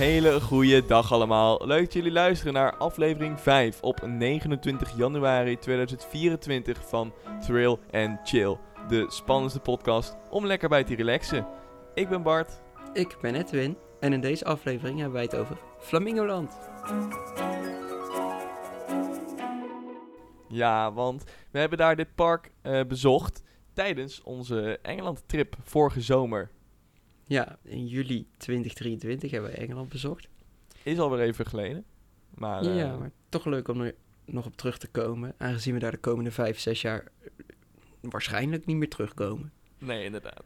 [0.00, 1.66] hele goede dag allemaal.
[1.66, 8.56] Leuk dat jullie luisteren naar aflevering 5 op 29 januari 2024 van Thrill and Chill.
[8.88, 11.46] De spannendste podcast om lekker bij te relaxen.
[11.94, 12.60] Ik ben Bart.
[12.92, 16.58] Ik ben Edwin en in deze aflevering hebben wij het over Flamingoland.
[20.48, 23.42] Ja, want we hebben daar dit park eh, bezocht
[23.72, 26.50] tijdens onze Engeland-trip vorige zomer.
[27.30, 30.28] Ja, in juli 2023 hebben we Engeland bezocht.
[30.82, 31.84] Is alweer even geleden.
[32.34, 33.94] Maar, eh, ja, maar toch leuk om er
[34.24, 37.04] nog op terug te komen, aangezien we daar de komende 5, 6 jaar
[38.00, 39.52] waarschijnlijk niet meer terugkomen.
[39.78, 40.42] Nee, inderdaad.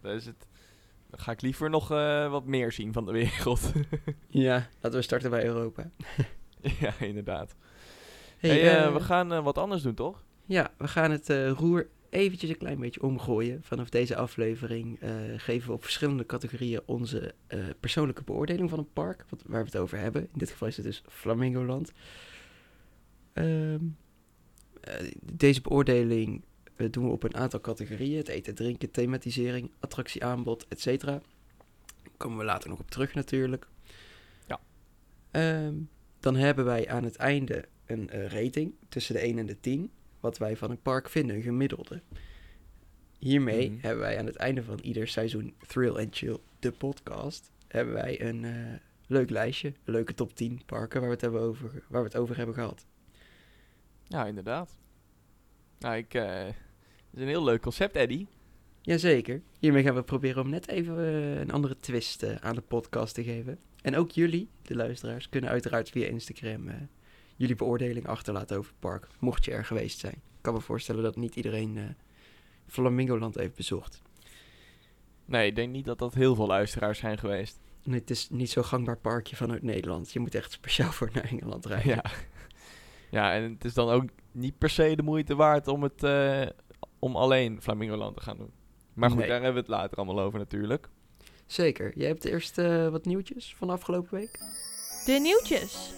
[0.00, 0.46] Dus het,
[1.10, 3.72] dan ga ik liever nog eh, wat meer zien van de wereld.
[4.28, 5.90] ja, laten we starten bij Europa.
[6.80, 7.54] ja, inderdaad.
[8.38, 10.24] Hey, Hey, eh, eh, we gaan eh, wat anders doen, toch?
[10.46, 13.62] Ja, we gaan het eh, roer eventjes een klein beetje omgooien.
[13.62, 18.92] Vanaf deze aflevering eh, geven we op verschillende categorieën onze eh, persoonlijke beoordeling van een
[18.92, 19.24] park.
[19.28, 20.22] Wat, waar we het over hebben.
[20.22, 21.92] In dit geval is het dus Flamingoland.
[23.32, 23.84] Ehm,
[24.80, 26.42] eh, deze beoordeling
[26.90, 28.16] doen we op een aantal categorieën.
[28.16, 31.00] Het eten, drinken, thematisering, attractieaanbod, etc.
[31.00, 31.20] Daar
[32.16, 33.66] komen we later nog op terug natuurlijk.
[34.46, 34.60] Ja.
[35.30, 35.74] Ehm,
[36.20, 40.38] dan hebben wij aan het einde een rating tussen de 1 en de 10 wat
[40.38, 42.00] wij van een park vinden, een gemiddelde.
[43.18, 43.80] Hiermee Mhm.
[43.80, 48.20] hebben wij aan het einde van ieder seizoen Thrill and Chill, de podcast, hebben wij
[48.22, 48.52] een eh,
[49.06, 52.16] leuk lijstje, een leuke top 10 parken waar we het, hebben over, waar we het
[52.16, 52.86] over hebben gehad.
[54.04, 54.78] Ja, inderdaad.
[55.78, 56.14] Nou, ik...
[56.14, 56.54] eh, het
[57.14, 58.26] is een heel leuk concept, Eddie.
[58.82, 59.42] Jazeker.
[59.58, 63.24] Hiermee gaan we proberen om net even eh, een andere twist aan de podcast te
[63.24, 63.58] geven.
[63.82, 66.68] En ook jullie, de luisteraars, kunnen uiteraard via Instagram
[67.40, 70.12] jullie beoordeling achterlaten over het park, mocht je er geweest zijn.
[70.14, 71.84] Ik kan me voorstellen dat niet iedereen eh
[72.66, 74.02] Flamingoland heeft bezocht.
[75.24, 77.58] Nee, ik denk niet dat dat heel veel luisteraars zijn geweest.
[77.82, 80.12] Nee, het is niet zo'n gangbaar parkje vanuit Nederland.
[80.12, 81.88] Je moet echt speciaal voor naar Engeland rijden.
[81.94, 82.04] Ja.
[83.10, 86.02] ja, en het is dan ook niet per se de moeite waard om het...
[86.02, 86.46] eh,
[86.98, 88.52] om alleen Flamingoland te gaan doen.
[88.94, 89.28] Maar goed, Nee.
[89.28, 90.88] daar hebben we het later allemaal over natuurlijk.
[91.46, 91.92] Zeker.
[91.98, 94.38] Jij hebt eerst eh, wat nieuwtjes van de afgelopen week?
[95.06, 95.92] De nieuwtjes.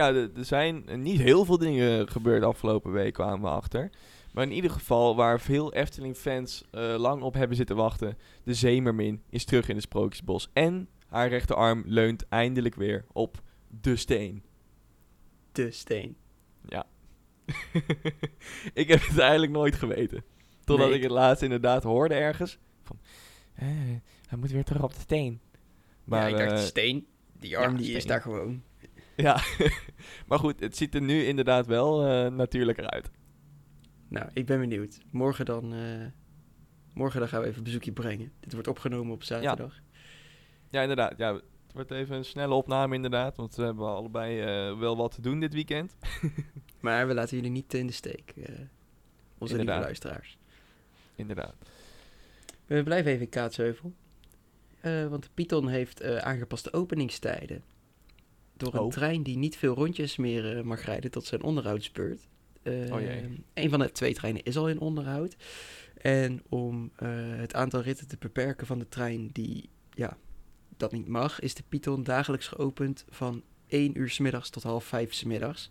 [0.00, 3.90] Ja, er zijn niet heel veel dingen gebeurd afgelopen week, kwamen we achter.
[4.32, 8.18] Maar in ieder geval, waar veel Efteling-fans eh, lang op hebben zitten wachten...
[8.44, 10.50] de Zeemermin is terug in het Sprookjesbos.
[10.52, 13.42] En haar rechterarm leunt eindelijk weer op
[13.80, 14.44] de steen.
[15.52, 16.16] De steen.
[16.68, 16.86] Ja.
[18.82, 20.24] ik heb het eigenlijk nooit geweten.
[20.64, 22.58] Totdat Nee, ik het laatst inderdaad hoorde ergens.
[22.82, 22.98] Van,
[23.54, 23.66] eh,
[24.28, 25.40] hij moet weer terug op de steen.
[26.04, 27.06] Maar, ja, ik dacht eh, steen.
[27.38, 28.62] Die arm ja, die is daar gewoon.
[29.26, 29.42] ja.
[30.28, 33.10] maar goed, het ziet er nu inderdaad wel eh, natuurlijker uit.
[34.08, 34.98] Nou, ik ben benieuwd.
[35.10, 36.06] Morgen dan, eh,
[36.94, 38.32] morgen dan gaan we even een bezoekje brengen.
[38.40, 39.80] Dit wordt opgenomen op zaterdag.
[40.70, 41.18] Ja, inderdaad.
[41.18, 43.36] Ja, het wordt even een snelle opname inderdaad.
[43.36, 45.96] Want we hebben allebei eh, wel wat te doen dit weekend.
[46.80, 48.34] Maar we laten jullie niet in de steek.
[49.38, 50.38] onze lieve luisteraars.
[51.14, 51.54] Inderdaad.
[52.66, 53.92] We blijven even in Kaatsheuvel.
[54.82, 57.62] Want de Python heeft aangepaste openingstijden.
[58.60, 58.90] Door een Oh.
[58.90, 62.28] trein die niet veel rondjes meer eh, mag rijden tot zijn onderhoudsbeurt.
[62.64, 63.44] Oh jee.
[63.54, 65.36] Een van de twee treinen is al in onderhoud.
[65.96, 70.16] En om eh, het aantal ritten te beperken van de trein die ja,
[70.76, 74.84] dat niet mag, is de Python dagelijks geopend van 1 uur 's middags tot half
[74.84, 75.70] 5 's middags.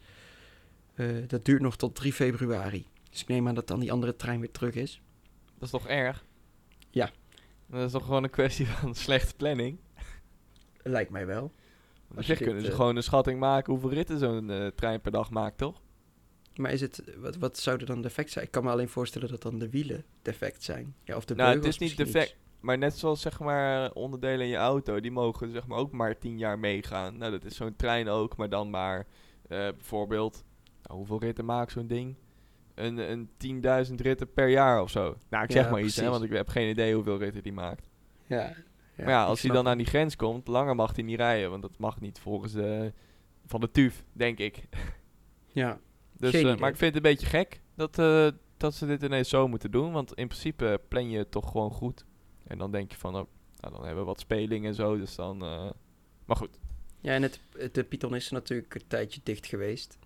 [0.93, 2.85] Eh, dat duurt nog tot 3 februari.
[3.09, 5.01] Dus ik neem aan dat dan die andere trein weer terug is.
[5.53, 6.25] Dat is toch erg?
[6.89, 7.11] Ja.
[7.67, 9.77] Dat is toch gewoon een kwestie van slechte planning?
[10.83, 11.51] Lijkt mij wel.
[12.15, 15.01] Op zich je kunnen ze eh, gewoon een schatting maken hoeveel ritten zo'n eh, trein
[15.01, 15.81] per dag maakt, toch?
[16.55, 18.45] Maar is het, wat, wat zou er dan defect zijn?
[18.45, 20.95] Ik kan me alleen voorstellen dat dan de wielen defect zijn.
[21.03, 22.35] Ja, of de nou, het is niet defect.
[22.59, 26.17] Maar net zoals zeg maar onderdelen in je auto, die mogen zeg maar ook maar
[26.17, 27.17] 10 jaar meegaan.
[27.17, 29.07] Nou, dat is zo'n trein ook, maar dan maar
[29.47, 30.43] eh, bijvoorbeeld,
[30.83, 32.15] nou, hoeveel ritten maakt zo'n ding?
[32.75, 33.29] Een, een
[33.89, 35.15] 10.000 ritten per jaar of zo.
[35.29, 37.53] Nou, ik Ja, zeg maar iets, hè, want ik heb geen idee hoeveel ritten die
[37.53, 37.89] maakt.
[38.25, 38.53] Ja,
[39.03, 41.61] maar ja, als hij dan aan die grens komt, langer mag hij niet rijden, want
[41.61, 42.93] dat mag niet volgens de
[43.45, 44.63] van de TUF, denk ik.
[45.51, 45.79] Ja,
[46.17, 49.29] Dus, eh, maar ik vind het een beetje gek dat, eh, dat ze dit ineens
[49.29, 49.91] zo moeten doen.
[49.91, 52.05] Want in principe plan je het toch gewoon goed.
[52.47, 53.25] En dan denk je van, oh,
[53.59, 54.97] nou, dan hebben we wat speling en zo.
[54.97, 55.43] Dus dan...
[55.43, 55.69] eh,
[56.25, 56.59] maar goed.
[56.99, 57.39] ja en het,
[57.71, 59.97] de Python is natuurlijk een tijdje dicht geweest.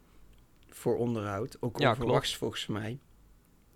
[0.70, 1.58] Voor onderhoud.
[1.60, 3.00] Ook Ja, onverwachts volgens mij.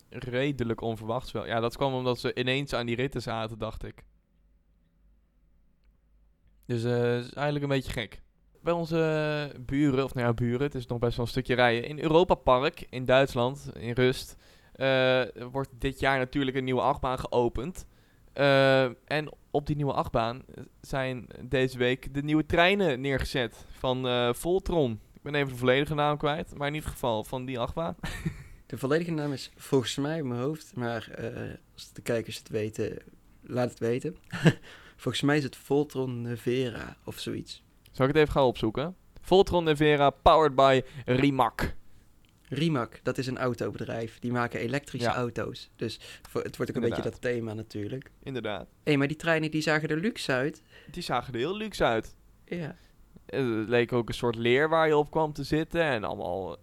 [0.09, 1.45] Redelijk onverwachts wel.
[1.45, 4.03] Ja, dat kwam omdat ze ineens aan die ritten zaten, dacht ik.
[6.67, 8.21] Dus eh het is eigenlijk een beetje gek.
[8.61, 11.89] Bij onze buren, of nou ja, buren, het is nog best wel een stukje rijden.
[11.89, 14.35] In Europa Park in Duitsland, in Rust,
[14.73, 15.21] eh,
[15.51, 17.85] wordt dit jaar natuurlijk een nieuwe achtbaan geopend.
[18.33, 24.07] Eh, en op die nieuwe achtbaan eh, zijn deze week de nieuwe treinen neergezet van
[24.07, 24.99] eh, Voltron.
[25.13, 27.95] Ik ben even de volledige naam kwijt, maar in ieder geval van die achtbaan.
[28.67, 32.49] De volledige naam is volgens mij in mijn hoofd, maar eh, als de kijkers het
[32.49, 32.97] weten,
[33.41, 34.15] laat het weten.
[34.97, 37.63] volgens mij is het Voltron Nevera of zoiets.
[37.91, 38.95] Zal ik het even gaan opzoeken?
[39.21, 41.75] Voltron Nevera, powered by Rimac.
[42.49, 44.19] Rimac, dat is een autobedrijf.
[44.19, 45.15] Die maken elektrische Ja.
[45.15, 45.69] auto's.
[45.75, 45.99] Dus
[46.29, 48.11] voor, het wordt ook een beetje dat thema natuurlijk.
[48.23, 48.67] Inderdaad.
[48.83, 50.61] Hé, maar die treinen die zagen er luxe uit.
[50.91, 52.15] Die zagen er heel luxe uit.
[52.45, 52.75] Ja.
[53.25, 55.81] Eh, Het leek ook een soort leer waar je op kwam te zitten.
[55.81, 56.61] En allemaal, eh,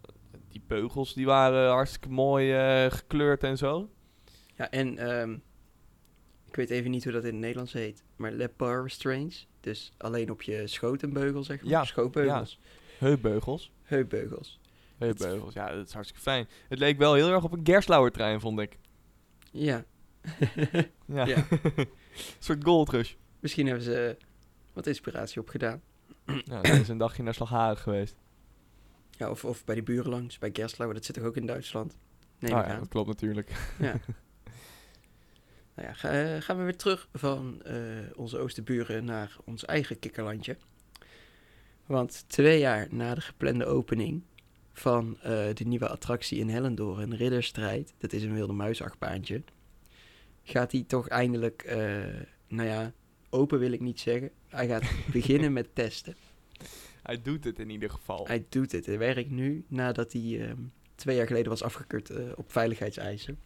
[0.48, 3.88] die beugels die waren hartstikke mooi eh, gekleurd en zo.
[4.56, 5.32] Ja, en ehm,
[6.46, 8.03] ik weet even niet hoe dat in het Nederlands heet.
[8.16, 9.46] Maar le bar restraints.
[9.61, 11.70] Dus alleen op je schoot een beugel, zeg maar.
[11.70, 12.61] Ja, Schootbeugels.
[12.99, 13.72] Heupbeugels.
[13.82, 14.61] Heupbeugels.
[14.99, 16.49] Heupbeugels, ja, dat is hartstikke fijn.
[16.69, 18.78] Het leek wel heel erg op een Gerstlauer trein, vond ik.
[19.50, 19.84] Ja.
[21.06, 21.26] Ja.
[21.26, 21.46] Ja.
[21.76, 21.87] een
[22.38, 23.14] soort gold rush.
[23.40, 24.17] Misschien hebben ze
[24.72, 25.82] wat inspiratie opgedaan.
[26.44, 28.17] Ja, dat is een dagje naar Slagharen geweest.
[29.10, 30.94] Ja, of, of bij die buren langs, bij Gerstlauer.
[30.94, 31.96] Dat zit toch ook in Duitsland?
[32.38, 33.52] Nee, Oh ja, dat klopt natuurlijk.
[33.78, 33.94] Ja.
[35.74, 37.76] nou ja, ga- eh, gaan we weer terug van eh,
[38.14, 40.56] onze oosterburen naar ons eigen kikkerlandje.
[41.86, 44.22] Want twee jaar na de geplande opening
[44.72, 49.42] van eh, de nieuwe attractie in Hellendoorn, Ridderstrijd, dat is een wilde muisachtbaantje,
[50.42, 51.64] gaat hij toch eindelijk,
[52.48, 52.92] nou ja,
[53.30, 54.30] open wil ik niet zeggen.
[54.48, 56.16] Hij gaat beginnen met testen.
[57.02, 58.26] Hij doet het in ieder geval.
[58.26, 58.86] Hij doet het.
[58.86, 60.58] Hij werkt nu nadat hij ehm,
[60.94, 63.38] twee jaar geleden was afgekeurd op veiligheidseisen.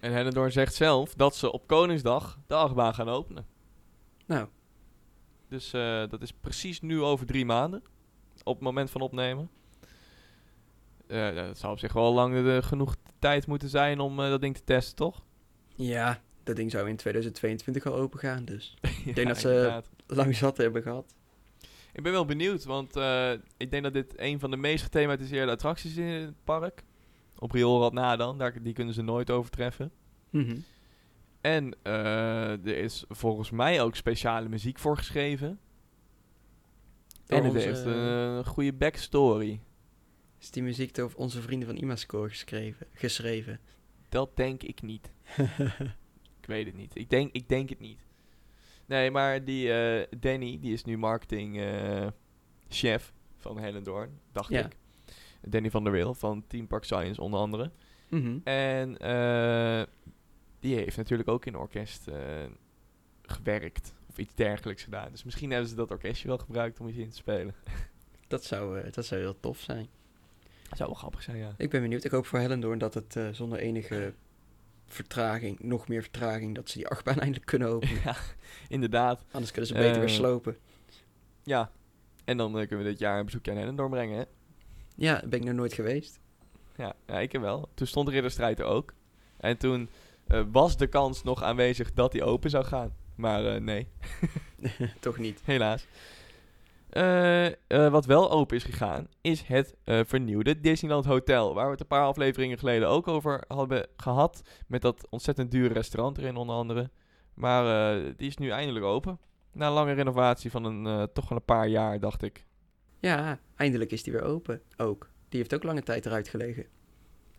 [0.00, 3.46] En Hellendoorn zegt zelf dat ze op Koningsdag de achtbaan gaan openen.
[4.26, 4.48] Nou,
[5.48, 7.82] Dus eh, dat is precies nu over drie maanden.
[8.44, 9.50] Op het moment van opnemen.
[11.06, 14.54] Eh, dat zou op zich wel lang genoeg tijd moeten zijn om eh, dat ding
[14.56, 15.22] te testen, toch?
[15.74, 19.88] Ja, dat ding zou in 2022 al open gaan, dus ik denk dat ze- Inderdaad.
[20.06, 21.14] lang zat hebben gehad.
[21.92, 22.96] Ik ben wel benieuwd, want
[23.56, 26.82] ik denk dat dit een van de meest gethematiseerde attracties is in het park.
[27.38, 29.90] Op Rioolrad na dan, daar, die kunnen ze nooit overtreffen.
[30.30, 30.56] Mhm.
[31.40, 35.58] En eh, er is volgens mij ook speciale muziek voor geschreven.
[37.26, 39.60] Door en het onze- heeft een goede backstory.
[40.40, 42.86] Is die muziek door onze vrienden van Imascore geschreven?
[42.92, 43.60] geschreven?
[44.08, 45.10] Dat denk ik niet.
[46.40, 46.96] ik weet het niet.
[46.96, 48.00] Ik denk, ik denk het niet.
[48.86, 52.06] Nee, maar die eh, Danny, die is nu marketing eh,
[52.68, 54.64] chef van Hellendoorn, dacht Ja.
[54.64, 54.76] ik.
[55.40, 57.70] Danny van der Wil van Team Park Science onder andere.
[58.08, 58.38] Mhm.
[58.44, 59.82] En eh,
[60.60, 62.44] die heeft natuurlijk ook in een orkest eh,
[63.22, 63.94] gewerkt.
[64.08, 65.10] Of iets dergelijks gedaan.
[65.10, 67.54] Dus misschien hebben ze dat orkestje wel gebruikt om iets in te spelen.
[68.28, 69.88] Dat, zou, eh, dat zou heel tof zijn.
[70.76, 71.54] Zou wel grappig zijn, ja.
[71.56, 72.04] Ik ben benieuwd.
[72.04, 74.14] Ik hoop voor Hellendoorn dat het zonder enige
[74.86, 78.02] vertraging, nog meer vertraging, dat ze die achtbaan eindelijk kunnen openen.
[78.04, 78.16] ja,
[78.68, 79.24] inderdaad.
[79.30, 80.56] Anders kunnen ze beter weer slopen.
[81.42, 81.72] Ja.
[82.24, 84.24] En dan kunnen we dit jaar een bezoekje aan Hellendoorn brengen, hè?
[84.98, 86.20] Ja, ben ik nog nooit geweest.
[86.76, 87.68] Ja, ja, ik heb wel.
[87.74, 88.94] Toen stond Ridderstrijd er ook.
[89.36, 89.88] En toen
[90.26, 92.92] eh, was de kans nog aanwezig dat hij open zou gaan.
[93.14, 93.88] Maar eh, nee,
[95.00, 95.40] Toch niet.
[95.44, 95.86] helaas.
[96.88, 101.54] Eh, wat wel open is gegaan, is het vernieuwde Disneyland Hotel.
[101.54, 104.42] Waar we het een paar afleveringen geleden ook over hadden gehad.
[104.66, 106.90] Met dat ontzettend dure restaurant erin onder andere.
[107.34, 109.20] Maar die is nu eindelijk open.
[109.52, 112.46] Na een lange renovatie van een, toch wel een paar jaar, dacht ik.
[112.98, 114.62] Ja, eindelijk is die weer open.
[114.76, 115.10] Ook.
[115.28, 116.66] Die heeft ook lange tijd eruit gelegen.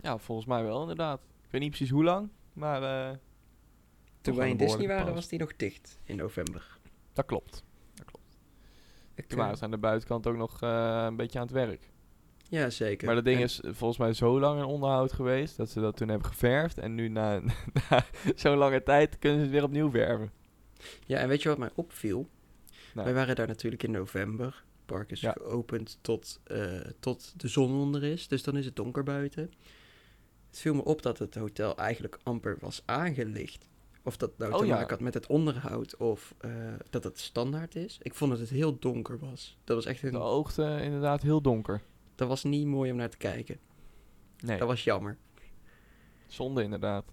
[0.02, 1.20] Ja, volgens mij wel inderdaad.
[1.46, 3.18] Ik weet niet precies hoe lang, maar eh,
[4.22, 6.78] Toen wij in Disney waren, was die nog dicht in november.
[7.14, 7.64] dat klopt.
[9.16, 11.54] Ik, Toen eh, waren ze aan de buitenkant ook nog eh, een beetje aan het
[11.54, 11.90] werk.
[12.50, 13.06] ja, zeker.
[13.06, 15.80] Maar dat ding En- is eh, volgens mij zo lang in onderhoud geweest dat ze
[15.82, 16.78] dat toen hebben geverfd.
[16.78, 17.40] En nu na,
[17.90, 18.04] na
[18.36, 20.32] zo'n lange tijd kunnen ze het weer opnieuw verven.
[21.06, 22.30] Ja, en weet je wat mij opviel?
[22.94, 23.06] Nou.
[23.06, 24.64] Wij waren daar natuurlijk in november.
[24.96, 25.32] Park is Ja.
[25.32, 29.52] geopend tot, eh, tot de zon onder is, dus dan is het donker buiten.
[30.50, 33.68] Het viel me op dat het hotel eigenlijk amper was aangelicht.
[34.04, 34.74] Of dat nou Oh te ja.
[34.76, 36.52] maken had met het onderhoud of eh,
[36.90, 37.98] dat het standaard is.
[38.02, 39.58] Ik vond dat het heel donker was.
[39.64, 41.82] Dat was echt De een, oogte inderdaad heel donker.
[42.16, 43.58] dat was niet mooi om naar te kijken.
[44.40, 45.18] Nee, Dat was jammer.
[46.28, 47.06] zonde inderdaad.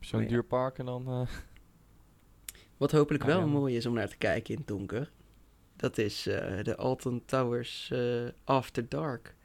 [0.00, 0.30] Zo'n Oh ja.
[0.32, 1.06] duur park en dan...
[1.08, 1.28] eh,
[2.76, 5.10] Wat hopelijk Nou, wel mooi is om naar te kijken in het donker.
[5.78, 9.36] Dat is eh, de Alton Towers eh, After Dark.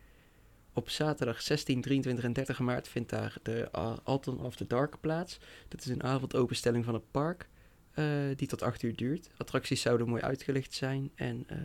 [0.74, 5.40] Op zaterdag 16, 23 en 30 maart vindt daar de uh, Alton After Dark plaats.
[5.68, 7.50] Dat is een avondopenstelling van het park
[7.94, 9.30] eh, die tot 8 uur duurt.
[9.38, 11.58] Attracties zouden mooi uitgelicht zijn en eh,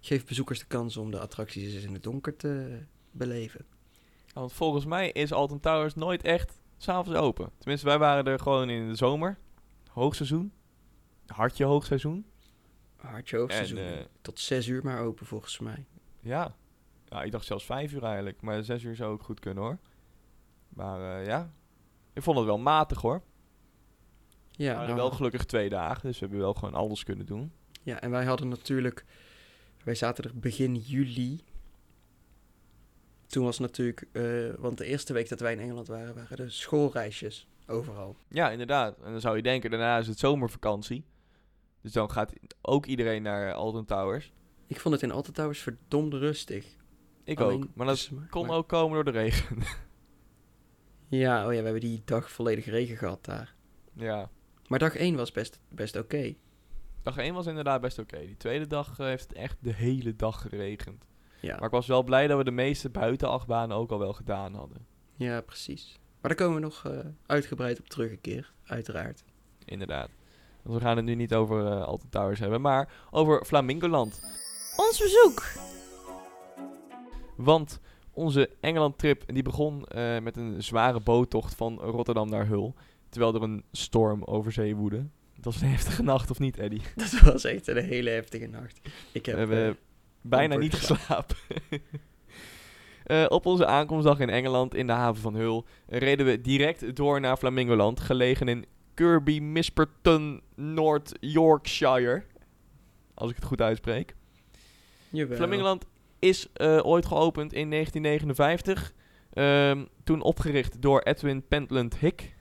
[0.00, 2.78] geeft bezoekers de kans om de attracties in het donker te
[3.10, 3.64] beleven.
[4.32, 7.50] want volgens mij is Alton Towers nooit echt s'avonds open.
[7.58, 9.38] Tenminste, wij waren er gewoon in de zomer.
[9.90, 10.52] Hoogseizoen.
[11.26, 12.26] hartje hoogseizoen.
[13.06, 13.78] Hartje hoogseizoen.
[13.78, 15.86] En, eh, Tot zes uur maar open volgens mij.
[16.20, 16.54] Ja.
[17.04, 18.40] ja, ik dacht zelfs vijf uur eigenlijk.
[18.40, 19.78] Maar zes uur zou ook goed kunnen hoor.
[20.68, 21.52] Maar eh, ja,
[22.12, 23.22] ik vond het wel matig hoor.
[24.50, 27.52] Ja, we nou, wel gelukkig twee dagen, dus we hebben wel gewoon alles kunnen doen.
[27.82, 29.04] ja, en wij hadden natuurlijk...
[29.84, 31.44] Wij zaten er begin juli.
[33.26, 34.06] Toen was natuurlijk...
[34.12, 38.16] eh, want de eerste week dat wij in Engeland waren, waren de schoolreisjes overal.
[38.28, 38.98] Ja, inderdaad.
[39.02, 41.04] En dan zou je denken, daarna is het zomervakantie.
[41.86, 44.32] Dus dan gaat ook iedereen naar Alton Towers.
[44.66, 46.66] Ik vond het in Alton Towers verdomd rustig.
[47.24, 47.68] Ik Alleen ook.
[47.74, 49.58] Maar dat tussen- kon maar- ook komen door de regen.
[51.08, 53.54] Ja, oh ja, we hebben die dag volledig regen gehad daar.
[53.92, 54.30] ja.
[54.68, 56.34] Maar dag 1 was best, best oké.
[57.02, 58.18] Dag 1 was inderdaad best oké.
[58.18, 61.04] Die tweede dag eh, heeft het echt de hele dag geregend.
[61.40, 61.54] Ja.
[61.54, 64.86] Maar ik was wel blij dat we de meeste buitenachtbanen ook al wel gedaan hadden.
[65.16, 65.98] ja, precies.
[66.20, 69.24] Maar daar komen we nog eh, uitgebreid op terug een keer, uiteraard.
[69.64, 70.10] Inderdaad.
[70.66, 74.20] Want we gaan het nu niet over Alton Towers hebben, maar over Flamingoland.
[74.76, 75.44] Ons bezoek.
[77.36, 77.80] Want
[78.12, 82.72] onze Engeland-trip die begon eh, met een zware boottocht van Rotterdam naar Hull.
[83.08, 85.06] Terwijl er een storm over zee woedde.
[85.34, 86.82] Het was een heftige nacht, of niet, Eddie?
[86.94, 88.80] Dat was echt een hele heftige nacht.
[89.12, 89.38] Ik We heb...
[89.38, 89.74] hebben eh,
[90.20, 91.36] bijna niet geslapen.
[93.28, 97.36] Op onze aankomstdag in Engeland in de haven van Hull reden we direct door naar
[97.36, 98.64] Flamingoland, gelegen in
[98.96, 102.22] Kirby Misperton, North Yorkshire.
[103.14, 104.14] Als ik het goed uitspreek.
[105.10, 105.36] jawel.
[105.36, 105.84] Flamingoland
[106.18, 108.92] is eh, ooit geopend in 1959.
[109.32, 112.34] Ehm, toen opgericht door Edwin Pentland Hick.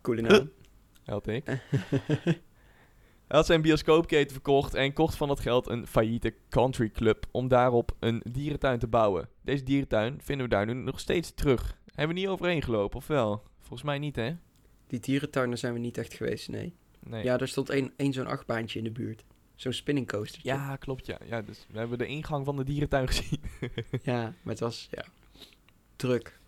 [0.00, 0.50] Coole naam.
[1.04, 1.46] Held ik.
[3.28, 7.48] Hij had zijn bioscoopketen verkocht en kocht van dat geld een failliete country club om
[7.48, 9.28] daarop een dierentuin te bouwen.
[9.42, 11.78] Deze dierentuin vinden we daar nu nog steeds terug.
[11.86, 13.42] Hebben we niet overheen gelopen, of wel?
[13.58, 14.32] Volgens mij niet, hè?
[14.92, 16.74] Die dierentuinen zijn we niet echt geweest, nee.
[17.00, 17.24] Nee.
[17.24, 19.24] Ja, er stond één één zo'n achtbaantje in de buurt.
[19.54, 20.40] Zo'n spinning coaster.
[20.42, 21.18] Ja, klopt, ja.
[21.24, 21.42] ja.
[21.42, 23.40] Dus we hebben de ingang van de dierentuin gezien.
[24.02, 25.04] Ja, maar het was, ja,
[25.96, 26.38] druk.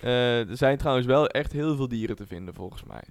[0.00, 3.02] Eh, er zijn trouwens wel echt heel veel dieren te vinden, volgens mij.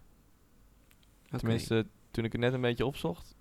[1.29, 3.35] Tenminste, toen ik het net een beetje opzocht.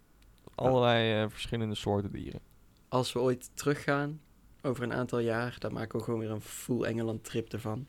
[0.54, 2.40] Allerlei eh, verschillende soorten dieren.
[2.88, 4.21] Als we ooit teruggaan,
[4.62, 7.87] over een aantal jaar, dan maken we gewoon weer een full Engeland trip ervan.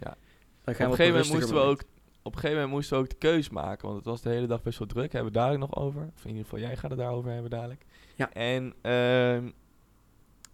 [0.00, 0.16] Ja.
[0.64, 1.82] Dan Op gaan een, we gegeven op moment een moesten we ook,
[2.22, 3.84] op een gegeven moment moesten we ook de keus maken.
[3.84, 5.12] Want het was de hele dag best wel druk.
[5.12, 6.10] Hebben we daar nog over.
[6.16, 7.84] Of in ieder geval, jij gaat het daarover hebben dadelijk.
[8.14, 8.32] Ja.
[8.32, 8.74] En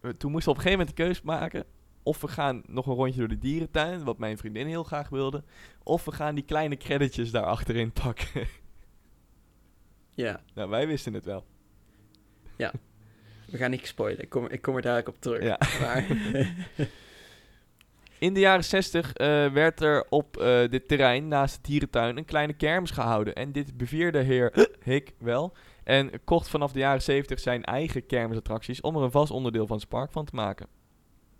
[0.01, 1.65] we- toen moesten we op een gegeven moment de keus maken.
[2.03, 4.05] Of we gaan nog een rondje door de dierentuin.
[4.05, 5.45] Wat mijn vriendin heel graag wilde.
[5.83, 8.47] Of we gaan die kleine creditjes daar achterin pakken.
[10.15, 11.45] Ja, nou, wij wisten het wel.
[13.47, 14.23] we gaan niet spoilen.
[14.23, 15.43] Ik kom, ik kom er dadelijk op terug.
[15.43, 15.59] Ja.
[15.81, 16.07] Maar,
[18.19, 22.25] In de jaren 60 eh, werd er op eh, dit terrein naast de dierentuin een
[22.25, 23.35] kleine kermis gehouden.
[23.35, 25.53] En dit bevierde heer Hick wel.
[25.85, 29.79] En kocht vanaf de jaren 70 zijn eigen kermisattracties om er een vast onderdeel van
[29.79, 30.67] zijn park van te maken.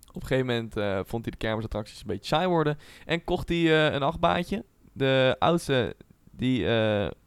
[0.07, 2.77] Op een gegeven moment eh, vond hij de kermisattracties een beetje saai worden.
[3.05, 4.65] En kocht hij een achtbaantje.
[4.93, 5.95] De oudste
[6.31, 6.65] die,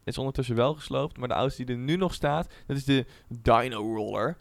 [0.05, 1.19] is ondertussen wel gesloopt.
[1.19, 4.37] Maar de oudste die er nu nog staat, dat is de Dino Roller.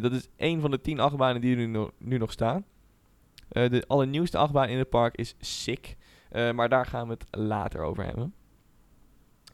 [0.00, 2.64] Dat is een van de tien achtbanen die er nu nog staan.
[3.48, 5.96] Eh, de allernieuwste achtbaan in het park is Sick.
[6.30, 8.34] Eh, maar daar gaan we het later over hebben.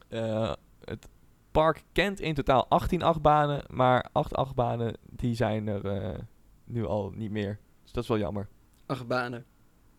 [0.07, 0.53] Eh,
[0.85, 1.07] het
[1.51, 3.63] park kent in totaal 18 achtbanen.
[3.69, 6.15] Maar 8 achtbanen die zijn er
[6.63, 7.59] nu al niet meer.
[7.83, 8.47] Dus dat is wel jammer.
[8.85, 9.45] acht banen.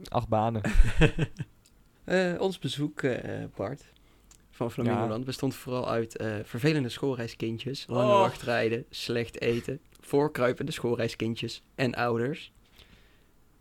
[0.09, 0.63] Acht banen.
[2.05, 3.03] Eh, ons bezoek,
[3.57, 3.93] Bart,
[4.51, 8.19] van Flamingoland bestond vooral uit vervelende schoolreiskindjes, lange Oh.
[8.21, 12.53] wachtrijden, slecht eten, voorkruipende schoolreiskindjes en ouders.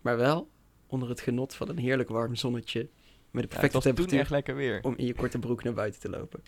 [0.04, 0.50] Maar wel
[0.86, 2.90] onder het genot van een heerlijk warm zonnetje met de
[3.32, 4.82] Ja, het perfecte toen temperatuur echt lekker weer.
[4.82, 6.42] om in je korte broek naar buiten te lopen.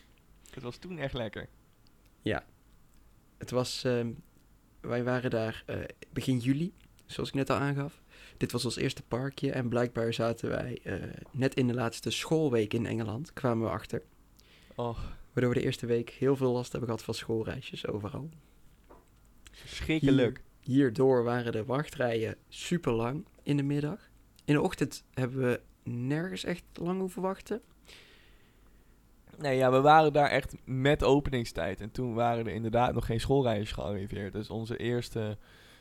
[0.51, 1.49] Het was toen echt lekker.
[3.39, 4.13] Het was, ehm,
[4.81, 5.79] wij waren daar eh,
[6.13, 6.73] begin juli,
[7.07, 8.03] zoals ik net al aangaf.
[8.37, 10.95] Dit was ons eerste parkje en blijkbaar zaten wij eh,
[11.31, 14.03] net in de laatste schoolweek in Engeland, kwamen we achter.
[14.75, 14.99] Oh,
[15.33, 18.29] Waardoor we de eerste week heel veel last hebben gehad van schoolreisjes overal.
[19.53, 20.43] verschrikkelijk.
[20.67, 24.11] Hierdoor waren de wachtrijen super lang in de middag.
[24.45, 27.63] In de ochtend hebben we nergens echt lang hoeven wachten.
[29.39, 31.81] Nee, ja, we waren daar echt met openingstijd.
[31.81, 34.33] En toen waren er inderdaad nog geen schoolreisjes gearriveerd.
[34.33, 35.39] Dus onze eerste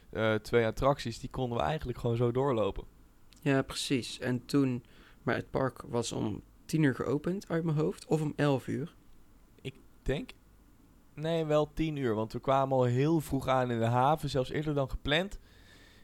[0.09, 2.83] eh, twee attracties, die konden we eigenlijk gewoon zo doorlopen.
[3.41, 4.19] Ja, precies.
[4.19, 4.83] En toen,
[5.23, 8.95] maar het park was om tien uur geopend uit mijn hoofd, of om elf uur.
[10.03, 10.31] denk.
[11.15, 12.15] Nee, wel tien uur.
[12.15, 14.29] Want we kwamen al heel vroeg aan in de haven.
[14.29, 15.39] Zelfs eerder dan gepland.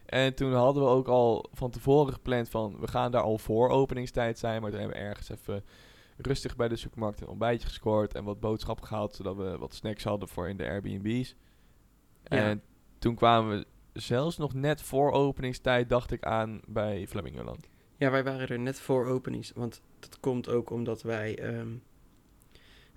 [0.05, 2.79] En toen hadden we ook al van tevoren gepland van...
[2.79, 4.61] We gaan daar al voor openingstijd zijn.
[4.61, 5.63] Maar toen hebben we ergens even
[6.17, 10.03] rustig bij de supermarkt een ontbijtje gescoord en wat boodschappen gehaald, zodat we wat snacks
[10.03, 11.35] hadden voor in de Airbnb's.
[12.23, 12.37] Ja.
[12.37, 12.61] En
[12.99, 13.65] toen kwamen we
[13.99, 17.69] zelfs nog net voor openingstijd, dacht ik aan bij Flamingoland.
[17.97, 19.51] Ja, wij waren er net voor openings.
[19.55, 21.39] Want dat komt ook omdat wij...
[21.39, 21.69] ehm,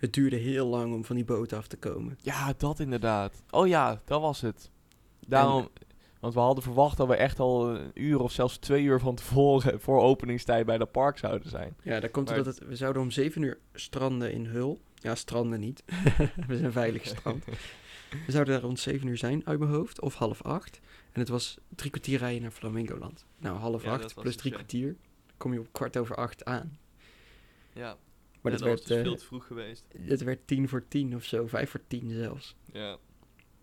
[0.05, 2.19] het duurde heel lang om van die boot af te komen.
[2.23, 3.43] Ja, dat inderdaad.
[3.51, 4.71] Oh ja, dat was het.
[5.27, 5.69] Daarom,
[6.21, 9.15] want we hadden verwacht dat we echt al een uur of zelfs twee uur van
[9.15, 11.77] tevoren voor openingstijd bij dat park zouden zijn.
[11.83, 14.81] Ja, daar komt Maar- het, we zouden om 7 uur stranden in Hul.
[14.95, 15.85] Ja, stranden niet.
[16.49, 17.45] we zijn veilig gestrand.
[18.27, 20.81] We zouden daar rond 7 uur zijn uit mijn hoofd, of half acht.
[21.13, 23.25] En het was drie kwartier rijden naar Flamingoland.
[23.39, 24.87] Nou, half Ja, dat acht plus drie kwartier.
[25.27, 26.79] Dan kom je op kwart over acht aan.
[27.73, 27.97] Ja,
[28.45, 29.85] Maar dat, werd, eh, te vroeg geweest.
[29.99, 32.57] het werd tien voor tien of zo, vijf voor tien zelfs.
[32.73, 32.99] Ja.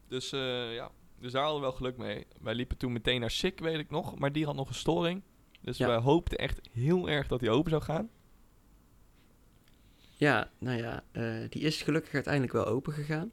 [0.07, 2.25] Dus eh, ja, dus daar hadden we wel geluk mee.
[2.41, 5.21] Wij liepen toen meteen naar Sik, weet ik nog, maar die had nog een storing.
[5.61, 5.87] Dus Ja.
[5.87, 8.09] wij hoopten echt heel erg dat die open zou gaan.
[10.17, 13.31] Ja, nou ja, eh, die is gelukkig uiteindelijk wel open gegaan.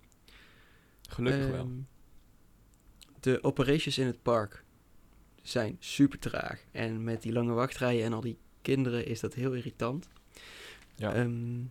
[1.09, 1.65] Gelukkig wel.
[1.65, 1.81] Ehm,
[3.21, 4.65] De operations in het park
[5.43, 6.65] zijn super traag.
[6.73, 10.09] En met die lange wachtrijen en al die kinderen is dat heel irritant.
[10.99, 11.15] Ja.
[11.15, 11.63] Ehm,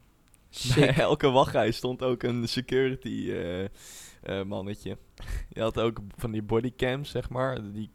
[0.76, 4.98] Bij elke wachtrij stond ook een security eh, eh, mannetje.
[5.54, 7.72] Je had ook van die bodycams, zeg maar.
[7.72, 7.90] Die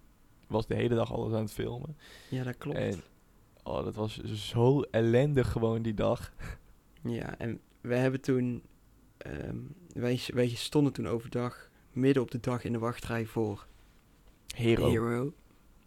[0.47, 1.97] was de hele dag alles aan het filmen.
[2.29, 2.79] Ja, dat klopt.
[2.79, 3.03] En
[3.63, 6.33] oh, dat was zo ellendig gewoon die dag.
[7.05, 8.63] Ja, en we hebben toen...
[9.19, 9.57] ehm,
[9.93, 13.67] wij, wij stonden toen overdag midden op de dag in de wachtrij voor
[14.55, 14.91] Hero.
[14.91, 15.33] Hero.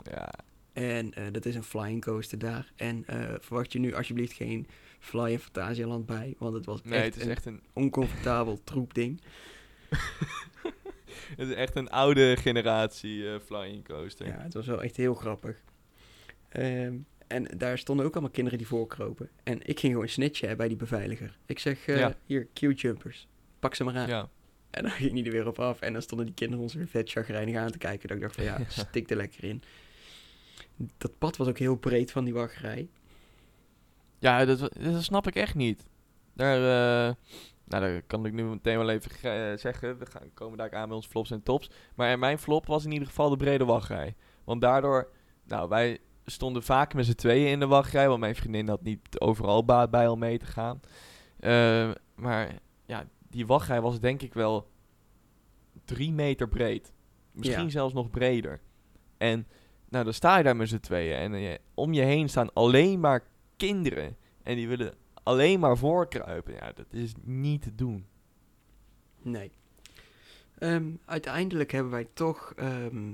[0.03, 0.33] Ja,
[0.73, 2.71] En eh, dat is een flying coaster daar.
[2.75, 3.05] En
[3.39, 4.67] verwacht je nu alsjeblieft geen
[5.05, 6.35] Fly in Fantasialand bij.
[6.37, 9.21] Want het was nee, echt het is een echt een, oncomfortabel troepding.
[11.37, 14.27] het is echt een oude generatie eh, flying coaster.
[14.27, 15.63] Ja, het was wel echt heel grappig.
[16.49, 16.95] Ehm,
[17.27, 19.29] en daar stonden ook allemaal kinderen die voorkropen.
[19.43, 21.37] En ik ging gewoon snitchen bij die beveiliger.
[21.45, 22.15] Ik zeg, eh, Ja.
[22.25, 23.27] hier, Q-jumpers.
[23.59, 24.07] Pak ze maar aan.
[24.07, 24.29] Ja.
[24.69, 25.79] En dan ging hij er weer op af.
[25.79, 28.07] En dan stonden die kinderen ons weer vet chagrijnig aan te kijken.
[28.07, 29.61] Dat ik dacht van ja, stik er lekker in.
[30.97, 32.87] Dat pad was ook heel breed van die wachtrij.
[34.19, 35.85] Ja, dat, dat snap ik echt niet.
[36.33, 37.13] Daar, eh,
[37.65, 39.97] nou, daar kan ik nu meteen wel even eh, zeggen.
[39.97, 41.69] We gaan, komen daar aan bij ons flops en tops.
[41.95, 44.15] Maar in mijn flop was in ieder geval de brede wachtrij.
[44.43, 45.11] Want daardoor,
[45.43, 48.07] nou, wij stonden vaak met z'n tweeën in de wachtrij.
[48.07, 50.79] Want mijn vriendin had niet overal baat bij om mee te gaan.
[51.39, 54.71] Eh, maar ja, die wachtrij was denk ik wel
[55.85, 56.93] drie meter breed.
[57.31, 57.69] Misschien Ja.
[57.69, 58.61] zelfs nog breder.
[59.17, 59.47] En
[59.89, 61.17] nou, dan sta je daar met z'n tweeën.
[61.17, 63.23] En eh, om je heen staan alleen maar
[63.57, 64.17] kinderen.
[64.43, 66.53] En die willen alleen maar voorkruipen.
[66.53, 68.05] Ja, dat is niet te doen.
[69.21, 69.51] Nee.
[70.57, 73.11] Ehm, uiteindelijk hebben wij toch, ehm,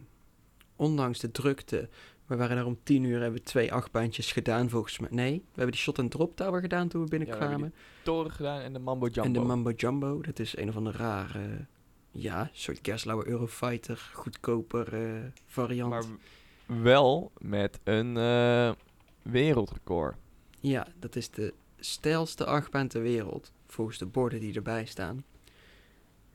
[0.76, 1.90] ondanks de drukte,
[2.26, 5.10] we waren daar om tien uur, hebben we twee achtbaantjes gedaan volgens mij.
[5.12, 7.74] Nee, we hebben die shot and drop tower gedaan toen we binnenkwamen.
[8.04, 9.22] Toren gedaan en de Mambo Jumbo.
[9.22, 11.66] en de Mambo Jumbo, dat is een of andere rare,
[12.12, 15.90] ja, soort kerstlauwe Eurofighter, goedkoper eh, variant.
[15.90, 16.04] maar
[16.82, 18.72] wel met een eh,
[19.22, 20.16] wereldrecord.
[20.62, 25.24] Ja, dat is de stijlste achtbaan ter wereld, volgens de borden die erbij staan.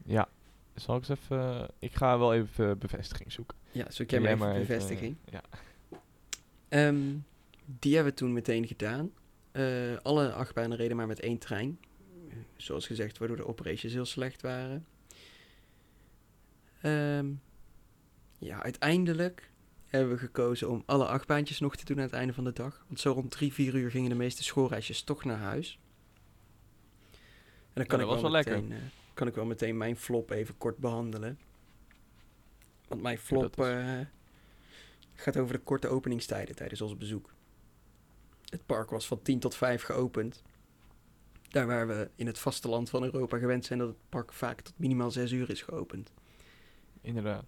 [0.04, 0.28] Ja.
[0.74, 1.68] Zal ik eens even...
[1.78, 3.56] Ik ga wel even bevestiging zoeken.
[3.72, 5.16] Ja, zoek jij maar even bevestiging.
[5.24, 5.42] eh, ja.
[6.68, 7.14] Ehm,
[7.64, 9.10] die hebben we toen meteen gedaan.
[9.52, 11.78] Eh, alle achtbanen reden maar met één trein.
[12.28, 14.86] Eh, Zoals gezegd, waardoor de operations heel slecht waren.
[16.80, 17.26] Ehm,
[18.38, 19.50] ja, uiteindelijk
[19.96, 22.84] hebben we gekozen om alle achtbaantjes nog te doen aan het einde van de dag.
[22.86, 25.78] Want zo rond drie, vier uur gingen de meeste schoolreisjes toch naar huis.
[27.12, 28.78] En dan kan, Ja, ik, wel meteen, eh,
[29.14, 31.38] kan ik wel meteen mijn flop even kort behandelen.
[32.88, 34.00] Want mijn flop is- eh,
[35.14, 37.32] gaat over de korte openingstijden tijdens ons bezoek.
[38.44, 40.42] Het park was van 10 tot 5 geopend.
[41.48, 44.78] Daar waar we in het vasteland van Europa gewend zijn dat het park vaak tot
[44.78, 46.12] minimaal 6 uur is geopend.
[47.00, 47.44] Inderdaad.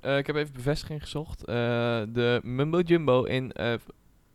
[0.00, 1.44] Eh, ik heb even bevestiging gezocht.
[1.44, 1.54] Eh,
[2.08, 3.52] de Mumbo Jumbo in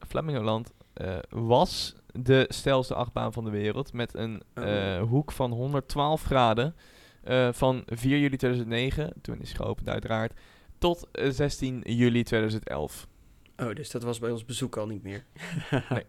[0.07, 3.93] Flamingoland eh, was de stijlste achtbaan van de wereld.
[3.93, 5.01] Met een Oh.
[5.09, 6.75] hoek van 112 graden.
[7.51, 10.33] van 4 juli 2009, toen is geopend uiteraard,
[10.77, 13.07] tot eh, 16 juli 2011.
[13.57, 15.23] Oh, dus dat was bij ons bezoek al niet meer.
[15.89, 16.03] Nee.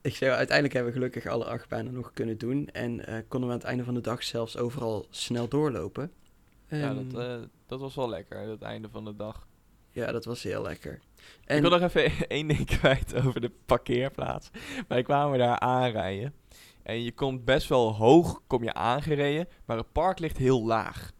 [0.00, 2.68] Ik zei, uiteindelijk hebben we gelukkig alle achtbanen nog kunnen doen.
[2.68, 6.10] En konden we aan het einde van de dag zelfs overal snel doorlopen.
[6.68, 9.46] Ja, Ehm, dat, eh, dat was wel lekker, het einde van de dag.
[9.90, 11.00] ja, dat was heel lekker.
[11.46, 14.50] Ik wil nog even één ding kwijt over de parkeerplaats.
[14.88, 16.34] Wij kwamen daar aanrijden.
[16.82, 21.12] En je komt best wel hoog kom je aangereden, maar het park ligt heel laag.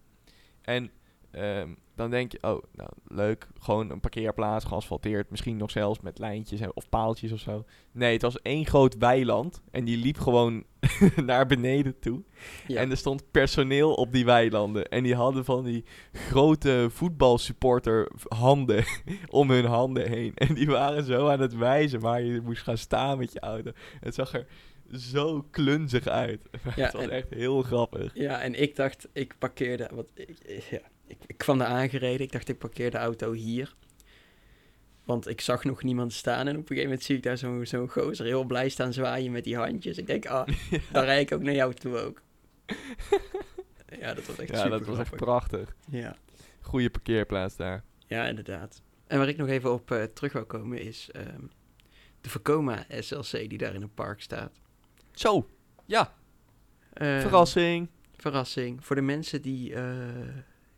[0.61, 0.91] En
[1.31, 3.47] ehm, dan denk je, oh, nou, leuk.
[3.59, 5.29] Gewoon een parkeerplaats, geasfalteerd.
[5.29, 7.65] Misschien nog zelfs met lijntjes of paaltjes of zo.
[7.91, 9.61] Nee, het was één groot weiland.
[9.71, 10.63] En die liep gewoon
[11.25, 12.23] naar beneden toe.
[12.67, 12.79] Ja.
[12.79, 14.85] En er stond personeel op die weilanden.
[14.89, 18.83] En die hadden van die grote voetbalsupporter handen
[19.29, 20.31] om hun handen heen.
[20.35, 23.71] En die waren zo aan het wijzen waar je moest gaan staan met je auto.
[23.99, 24.47] Het zag er
[24.91, 26.41] zo klunzig uit.
[26.75, 28.11] Ja, het was en- echt heel grappig.
[28.13, 30.37] Ja, en ik dacht, ik parkeerde, wat, ik,
[30.69, 32.25] ja, ik, ik kwam daar aangereden.
[32.25, 33.75] Ik dacht, ik parkeer de auto hier.
[35.03, 36.47] Want ik zag nog niemand staan.
[36.47, 39.31] En op een gegeven moment zie ik daar zo'n zo'n gozer heel blij staan zwaaien
[39.31, 39.97] met die handjes.
[39.97, 40.47] Ik denk, ah,
[40.91, 42.21] dan rijd ik ook naar jou toe ook.
[43.99, 45.75] ja, dat was echt Ja, super dat was echt prachtig.
[45.89, 46.15] Ja.
[46.61, 47.83] Goede parkeerplaats daar.
[48.07, 48.81] ja, inderdaad.
[49.07, 51.41] En waar ik nog even op eh, terug wil komen is ehm,
[52.21, 54.51] de Vekoma SLC die daar in een park staat.
[55.11, 55.49] Zo,
[55.85, 56.15] ja,
[56.93, 57.89] Ehm, verrassing.
[58.15, 58.85] verrassing.
[58.85, 59.83] Voor de mensen die eh,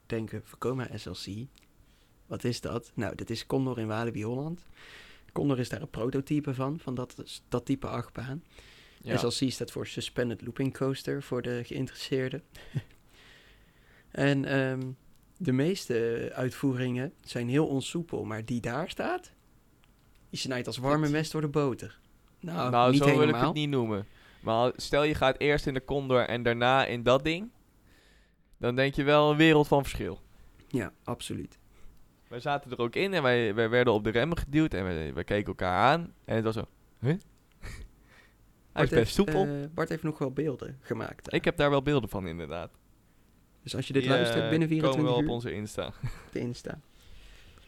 [0.10, 1.45] denken, Vekoma SLC,
[2.26, 2.91] wat is dat?
[2.93, 4.65] Nou, dat is Condor in Walibi Holland.
[5.34, 8.43] Condor is daar een prototype van, van dat, dat type achtbaan.
[9.02, 9.17] Ja.
[9.17, 12.43] SLC staat voor Suspended Looping Coaster, voor de geïnteresseerden.
[14.12, 14.82] en ehm,
[15.38, 19.32] de meeste uitvoeringen zijn heel onsoepel, maar die daar staat,
[20.30, 22.00] die snijdt als warme Dit- mes door de boter.
[22.39, 23.45] Nou, nou, niet zo wil ik helemaal.
[23.45, 24.08] het niet noemen.
[24.41, 27.50] Maar stel je gaat eerst in de Condor en daarna in dat ding.
[28.60, 30.22] Dan denk je wel een wereld van verschil.
[30.67, 31.58] Ja, absoluut.
[32.28, 35.13] Wij zaten er ook in en wij, wij werden op de remmen geduwd en wij,
[35.13, 36.13] wij keken elkaar aan.
[36.26, 36.65] En het was zo,
[37.00, 37.10] huh?
[37.60, 39.45] Hij is Bart best heeft, soepel.
[39.45, 41.26] eh, Bart heeft nog wel beelden gemaakt.
[41.26, 41.34] daar.
[41.34, 42.72] ik heb daar wel beelden van inderdaad.
[43.63, 45.91] Dus als je dit Die, luistert eh, binnen komen 24 wel uur op onze Insta.
[46.32, 46.80] de Insta.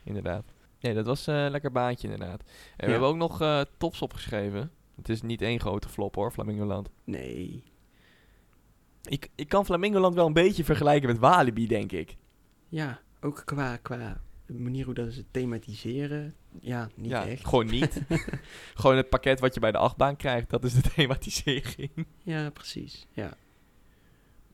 [0.04, 0.54] inderdaad.
[0.80, 2.41] Nee, dat was eh, een lekker baantje inderdaad.
[2.41, 2.86] En Ja.
[2.86, 4.71] we hebben ook nog eh, tops opgeschreven.
[4.95, 6.89] Het is niet één grote flop hoor, Flamingoland.
[7.04, 7.63] Nee.
[9.04, 12.18] Ik, ik kan Flamingoland wel een beetje vergelijken met Walibi, denk ik.
[12.70, 16.36] Ja, ook qua, qua manier hoe dat ze thematiseren.
[16.60, 17.48] Ja, niet ja, echt.
[17.48, 18.02] gewoon niet.
[18.82, 22.08] gewoon het pakket wat je bij de achtbaan krijgt, dat is de thematisering.
[22.24, 23.08] Ja, precies.
[23.12, 23.34] Ja.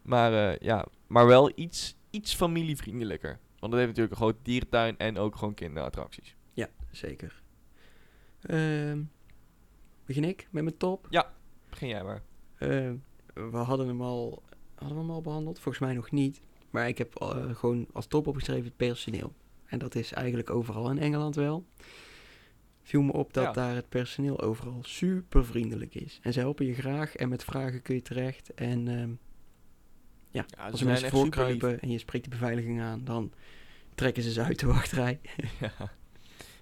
[0.02, 3.40] Maar, eh, ja, maar wel iets, iets familievriendelijker.
[3.60, 6.36] Want dat heeft natuurlijk een grote dierentuin en ook gewoon kinderattracties.
[6.54, 7.42] ja, zeker.
[8.42, 9.02] Ehm,
[10.06, 11.08] begin ik met mijn top?
[11.70, 12.22] Begin jij maar.
[12.58, 12.96] Ehm,
[13.52, 14.44] we hadden hem al,
[14.76, 15.60] hadden we hem al behandeld?
[15.60, 16.42] Volgens mij nog niet.
[16.70, 19.34] Maar ik heb eh, gewoon als top opgeschreven het personeel.
[19.66, 21.66] En dat is eigenlijk overal in Engeland wel.
[22.82, 23.52] Viel me op dat Ja.
[23.52, 26.20] daar het personeel overal super vriendelijk is.
[26.22, 28.54] En ze helpen je graag en met vragen kun je terecht.
[28.54, 29.10] En ehm,
[30.32, 33.32] Ja, als mensen voorkruipen en je spreekt de beveiliging aan, dan
[33.96, 35.20] trekken ze ze uit de wachtrij.
[35.60, 35.72] ja.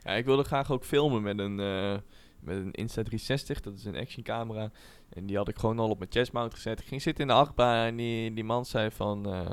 [0.04, 1.98] ja, ik wilde graag ook filmen met een, eh,
[2.46, 3.62] met een Insta360.
[3.62, 4.72] Dat is een actioncamera.
[5.10, 6.80] En die had ik gewoon al op mijn chestmount gezet.
[6.80, 9.26] Ik ging zitten in de achtbaan en die, die man zei van...
[9.26, 9.50] eh,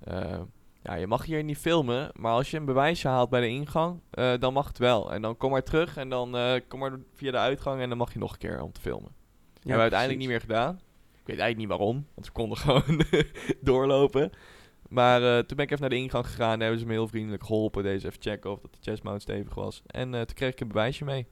[0.00, 0.40] eh,
[0.82, 4.00] ja, je mag hier niet filmen, maar als je een bewijsje haalt bij de ingang,
[4.10, 5.12] eh, dan mag het wel.
[5.12, 8.12] En dan kom maar terug en dan kom maar via de uitgang en dan mag
[8.12, 9.10] je nog een keer om te filmen.
[9.52, 10.74] hebben we uiteindelijk niet meer gedaan.
[11.20, 13.04] Ik weet eigenlijk niet waarom, want we konden gewoon
[13.60, 14.32] doorlopen.
[14.88, 17.44] Maar toen ben ik even naar de ingang gegaan en hebben ze me heel vriendelijk
[17.44, 17.82] geholpen.
[17.82, 19.82] Deze even checken of dat de chestmount stevig was.
[19.86, 21.26] En toen kreeg ik een bewijsje mee.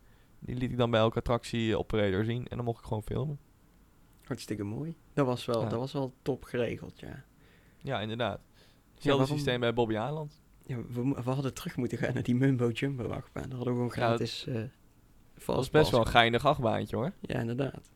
[0.47, 3.39] Die liet ik dan bij elke attractie-operator zien en dan mocht ik gewoon filmen.
[4.23, 4.97] Hartstikke mooi.
[5.15, 5.69] Dat was wel, Ja.
[5.69, 7.25] dat was wel top geregeld, ja.
[7.79, 8.41] Ja, inderdaad.
[8.95, 10.43] Hetzelfde systeem bij Bobby Aland.
[10.63, 13.49] ja we, we hadden terug moeten gaan naar die Mumbo Jumbo achtbaan.
[13.49, 14.47] Daar hadden we gewoon Ja, gratis...
[14.47, 14.55] eh
[15.35, 17.13] Dat was best wel een geinig achtbaantje hoor.
[17.21, 17.91] Ja, inderdaad.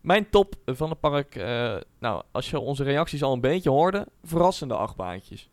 [0.00, 4.06] Mijn top van het park, eh, nou, als je onze reacties al een beetje hoorde,
[4.22, 5.50] verrassende achtbaantjes.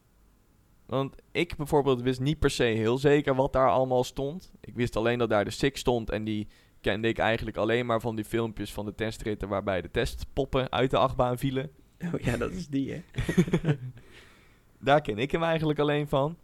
[0.86, 4.52] Want ik bijvoorbeeld wist niet per se heel zeker wat daar allemaal stond.
[4.62, 6.48] Ik wist alleen dat daar de Six stond en die
[6.82, 10.92] kende ik eigenlijk alleen maar van die filmpjes van de testritten waarbij de testpoppen uit
[10.92, 11.70] de achtbaan vielen.
[12.14, 13.02] Oh ja, dat is die, hè.
[14.80, 16.38] Daar ken ik hem eigenlijk alleen van.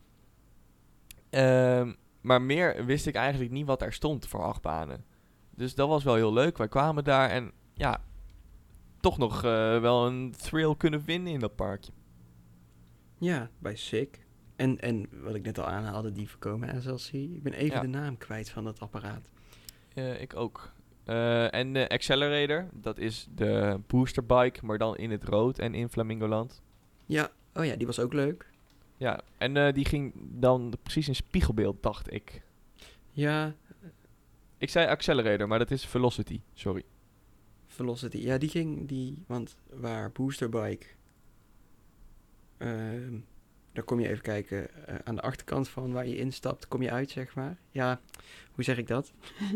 [1.30, 5.06] Ehm, maar meer wist ik eigenlijk niet wat daar stond voor achtbanen.
[5.56, 6.58] Dus dat was wel heel leuk.
[6.58, 8.04] Wij kwamen daar en ja,
[9.00, 11.92] toch nog eh, wel een thrill kunnen vinden in dat parkje.
[13.18, 14.26] Ja, bij Sick.
[14.62, 17.14] En, en wat ik net al aanhaalde, die voorkomen SLC.
[17.14, 17.82] Ik ben even Ja.
[17.82, 19.22] de naam kwijt van dat apparaat.
[19.94, 20.72] Eh, ik ook.
[21.04, 25.90] Eh, en de Accelerator, dat is de boosterbike, maar dan in het rood en in
[25.90, 26.62] Flamingoland.
[27.06, 28.50] Ja, oh ja, die was ook leuk.
[28.98, 32.42] Ja, en eh, die ging dan precies in spiegelbeeld, dacht ik.
[33.12, 33.56] Ja,
[34.58, 36.84] Ik zei Accelerator, maar dat is Velocity, sorry.
[37.68, 38.18] Velocity.
[38.18, 40.86] Ja, die ging, die, want waar Boosterbike,
[42.58, 43.20] ehm
[43.74, 46.92] daar kom je even kijken, eh, aan de achterkant van waar je instapt, kom je
[46.92, 47.58] uit, zeg maar.
[47.70, 48.00] Ja,
[48.52, 49.12] hoe zeg ik dat?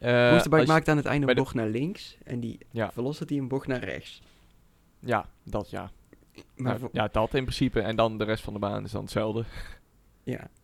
[0.00, 2.92] Boosterbike je- maakt aan het einde een de- bocht naar links en die Ja.
[2.92, 4.22] Velocity een bocht naar rechts.
[4.98, 5.90] Ja, dat ja.
[6.34, 7.80] Maar Nou, voor- ja, dat in principe.
[7.80, 9.44] En dan de rest van de baan is dan hetzelfde.
[10.22, 10.48] ja.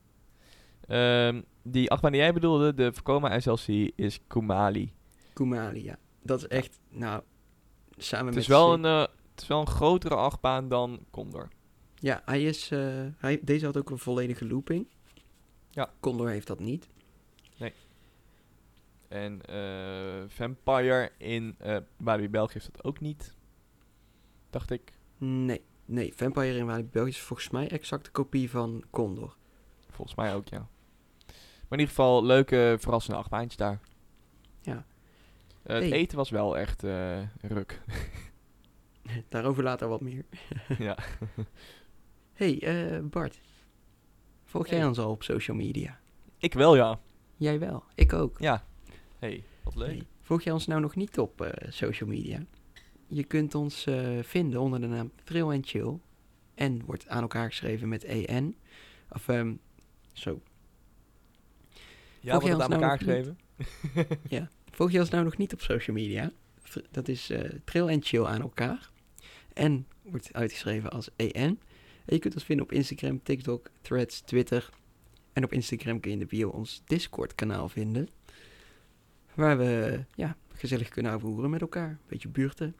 [0.88, 4.92] Ehm, die achtbaan die jij bedoelde, de Vekoma SLC, is Kumali.
[5.32, 5.96] Kumali, ja.
[6.22, 7.22] Dat is echt, nou,
[7.96, 8.42] samen Het met...
[8.42, 11.48] is, wel een, eh, het is wel een grotere achtbaan dan Condor.
[12.04, 14.86] Ja, hij is, eh, hij, deze had ook een volledige looping.
[15.70, 15.92] Ja.
[16.00, 16.88] Condor heeft dat niet.
[19.08, 23.34] En eh, Vampire in eh Walibi België heeft dat ook niet.
[24.50, 24.92] Dacht ik.
[25.18, 26.12] Nee, nee.
[26.14, 29.36] Vampire in Walibi België is volgens mij exact de kopie van Condor.
[29.90, 30.58] Volgens mij ook, ja.
[31.28, 33.80] Maar in ieder geval, leuke, verrassende achtbaantjes daar.
[34.60, 34.86] Ja.
[35.62, 35.92] Het Hey.
[35.92, 36.82] eten was wel echt
[37.40, 37.80] ruk.
[39.28, 40.24] Daarover later wat meer.
[40.78, 40.98] ja.
[42.34, 43.40] hey, eh, Bart.
[44.44, 46.00] Volg jij ons al op social media?
[46.38, 47.00] Ik wel, ja.
[47.36, 47.84] Jij wel.
[47.94, 48.38] Ik ook.
[48.38, 48.64] Ja.
[49.18, 49.88] hey, wat leuk.
[49.88, 52.44] Hey, Volg jij ons nou nog niet op social media?
[53.06, 53.86] Je kunt ons
[54.20, 55.98] vinden onder de naam Thrill and Chill.
[56.54, 58.56] En wordt aan elkaar geschreven met EN.
[59.10, 59.54] Of, ehm,
[60.12, 60.40] zo.
[62.20, 63.38] Ja, Volg wordt het aan nou elkaar geschreven?
[64.70, 66.32] Volg je ons nou nog niet op social media?
[66.90, 68.90] Dat is eh Trill en Chill aan elkaar.
[69.52, 71.60] En wordt uitgeschreven als EN.
[72.04, 74.70] En je kunt ons vinden op Instagram, TikTok, Threads, Twitter.
[75.32, 78.08] En op Instagram kun je in de bio ons Discord-kanaal vinden.
[79.34, 81.88] Waar we ja, gezellig kunnen avonturen met elkaar.
[81.88, 82.76] Een beetje buurten.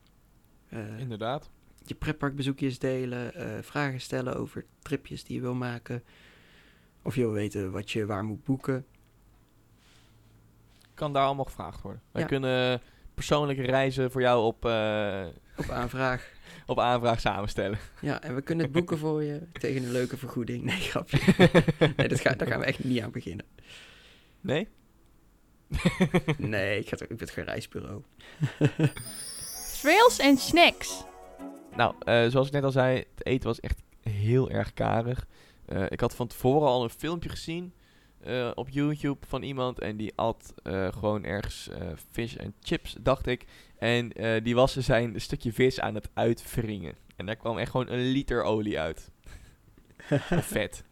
[0.69, 1.51] Eh, Inderdaad.
[1.85, 3.35] je pretparkbezoekjes delen.
[3.35, 6.03] eh, vragen stellen over tripjes die je wil maken.
[7.03, 8.87] Of je wil weten wat je waar moet boeken.
[10.95, 12.03] Kan daar allemaal gevraagd worden.
[12.13, 12.29] Wij Ja.
[12.29, 12.81] kunnen
[13.15, 16.33] persoonlijke reizen voor jou op, eh, Op aanvraag.
[16.67, 17.79] Op aanvraag samenstellen.
[18.01, 20.63] Ja, en we kunnen het boeken voor je tegen een leuke vergoeding.
[20.63, 21.19] Nee, grapje.
[21.97, 23.47] nee, dat ga, daar gaan we echt niet aan beginnen.
[24.41, 24.69] Nee?
[26.39, 28.03] Nee, ik, ga ik ben geen reisbureau.
[29.81, 31.05] Trails en snacks.
[31.77, 35.27] Nou, eh, zoals ik net al zei, het eten was echt heel erg karig.
[35.67, 37.73] Eh, ik had van tevoren al een filmpje gezien
[38.25, 42.97] eh, op YouTube van iemand en die at eh, gewoon ergens eh fish en chips,
[43.01, 43.45] dacht ik.
[43.85, 46.95] En eh, die was zijn stukje vis aan het uitwringen.
[47.17, 49.11] En daar kwam echt gewoon een liter olie uit.
[50.39, 50.85] Of vet.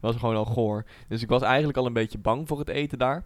[0.00, 0.84] Dat was gewoon al goor.
[1.08, 3.24] Dus ik was eigenlijk al een beetje bang voor het eten daar.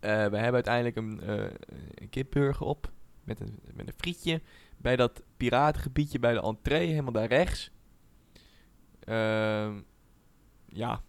[0.00, 1.50] Eh, we hebben uiteindelijk een, eh
[1.94, 2.92] een kipburger op
[3.24, 4.40] met een, met een frietje
[4.76, 7.70] bij dat piratengebiedje bij de entree, helemaal daar rechts.
[9.00, 9.80] Ehm,
[10.66, 11.02] ja.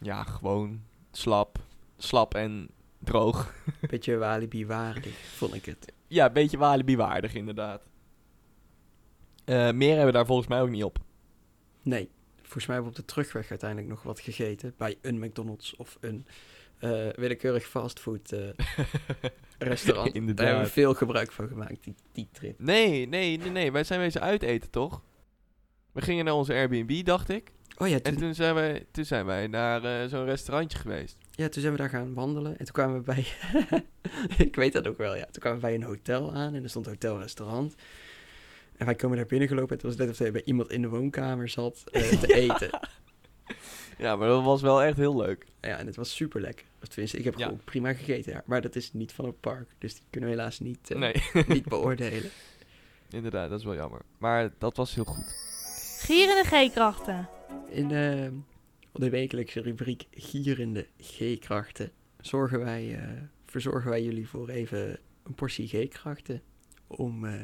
[0.00, 1.58] Ja, gewoon slap.
[1.96, 2.70] Slap en
[3.08, 3.54] droog.
[3.90, 5.92] Beetje Walibi waardig, vond ik het.
[6.06, 7.82] Ja, een beetje Walibi waardig inderdaad.
[9.44, 10.98] Eh, meer hebben we daar volgens mij ook niet op.
[11.82, 14.74] Nee, volgens mij hebben we op de terugweg uiteindelijk nog wat gegeten.
[14.76, 16.26] Bij een McDonald's of een
[16.78, 18.48] eh, willekeurig fastfood eh,
[19.58, 20.14] restaurant.
[20.14, 20.36] Inderdaad.
[20.36, 22.58] Daar hebben we veel gebruik van gemaakt, die, die trip.
[22.58, 23.72] Nee, nee, nee, nee.
[23.72, 25.02] Wij zijn wezen uiteten, toch?
[25.92, 27.52] We gingen naar onze Airbnb, dacht ik.
[27.78, 31.16] Oh ja, En toen, toen zijn wij, toen zijn wij naar zo'n restaurantje geweest.
[31.38, 32.50] Ja, toen zijn we daar gaan wandelen.
[32.58, 33.26] En toen kwamen we bij...
[34.46, 35.24] ik weet dat ook wel, ja.
[35.24, 37.74] Toen kwamen we bij een hotel aan en er stond een hotelrestaurant.
[38.76, 40.88] En wij komen daar binnengelopen en het was net of hij bij iemand in de
[40.88, 42.80] woonkamer zat eh, te eten.
[43.98, 45.46] Ja, maar dat was wel echt heel leuk.
[45.60, 46.66] Ja, en het was super lekker.
[46.88, 47.44] Tenminste, ik heb Ja.
[47.44, 48.32] gewoon prima gegeten.
[48.32, 48.42] Ja.
[48.46, 49.68] Maar dat is niet van het park.
[49.78, 51.14] Dus die kunnen we helaas niet, eh, Nee,
[51.48, 52.30] niet beoordelen.
[53.10, 54.00] inderdaad, dat is wel jammer.
[54.18, 55.46] Maar dat was heel goed.
[56.00, 57.28] Gierende G-krachten.
[57.68, 58.28] In eh,
[58.98, 65.68] de wekelijkse rubriek Gierende G-krachten zorgen wij, eh, verzorgen wij jullie voor even een portie
[65.68, 66.42] G-krachten.
[66.86, 67.40] Om eh,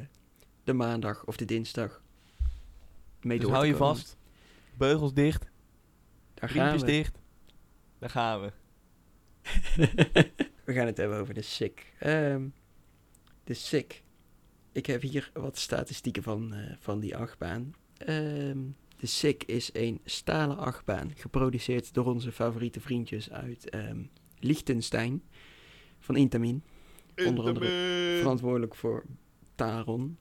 [0.65, 2.03] de maandag of de dinsdag
[3.21, 4.17] mee Dus door hou te je vast.
[4.79, 5.51] Beugels dicht,
[6.35, 6.85] Daar gaan we.
[6.87, 7.19] dicht.
[7.99, 8.53] Daar gaan we.
[10.65, 11.93] we gaan het hebben over de SICK.
[11.99, 12.49] Ehm,
[13.45, 14.03] de SICK.
[14.73, 17.75] Ik heb hier wat statistieken van, eh, van die achtbaan.
[17.97, 18.59] Ehm,
[18.97, 23.99] de SICK is een stalen achtbaan, geproduceerd door onze favoriete vriendjes uit ehm
[24.39, 25.23] Liechtenstein,
[25.99, 26.63] van Intamin.
[27.27, 29.05] Onder andere Verantwoordelijk voor
[29.55, 30.19] Taron.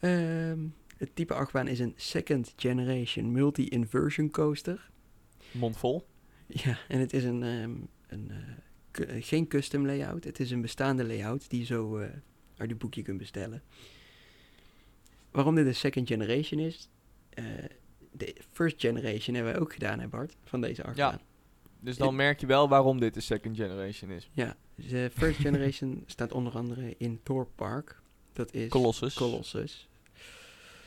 [0.00, 0.58] Ehm,
[0.96, 4.90] het type achtbaan is een second generation multi-inversion coaster.
[5.50, 6.06] Mond vol.
[6.46, 7.74] Ja, en het is een, ehm,
[8.06, 10.24] een eh, eh, geen custom layout.
[10.24, 12.08] Het is een bestaande layout die je zo eh,
[12.56, 13.62] uit het boekje kunt bestellen.
[15.32, 16.88] Waarom dit een second generation is?
[17.34, 17.44] eh,
[18.12, 20.36] de first generation hebben wij ook gedaan, hè Bart?
[20.44, 21.20] Van deze achtbaan.
[21.80, 24.28] Dus dan merk je wel waarom dit de second generation is.
[24.32, 28.00] Ja, de first generation staat onder andere in Thor Park.
[28.32, 29.14] Dat is Colossus.
[29.14, 29.88] Colossus.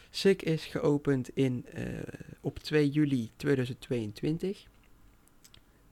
[0.10, 1.84] SICK is geopend in, eh,
[2.42, 4.66] op 2 juli 2022.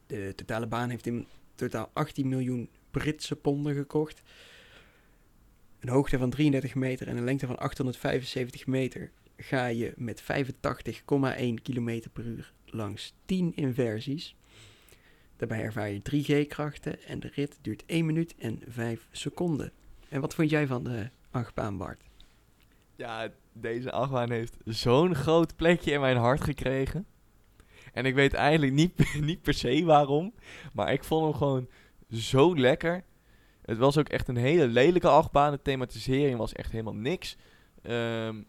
[0.07, 4.21] De totale baan heeft in totaal 18 miljoen Britse ponden gekocht.
[5.83, 10.25] Een hoogte van 33 meter en een lengte van 875 meter ga je met 85,1
[11.63, 14.35] km per uur langs 10 inversies.
[15.37, 19.71] Daarbij ervaar je 3 G-krachten en de rit duurt 1 minuut en 5 seconden.
[20.09, 22.01] En wat vond jij van de achtbaan, Bart?
[22.95, 27.05] Ja, deze achtbaan heeft zo'n groot plekje in mijn hart gekregen.
[27.93, 30.33] En ik weet eigenlijk niet, niet per se waarom.
[30.73, 31.67] Maar ik vond hem gewoon
[32.11, 33.03] zo lekker.
[33.65, 35.51] Het was ook echt een hele lelijke achtbaan.
[35.51, 37.37] De thematisering was echt helemaal niks.
[37.81, 38.41] Ehm,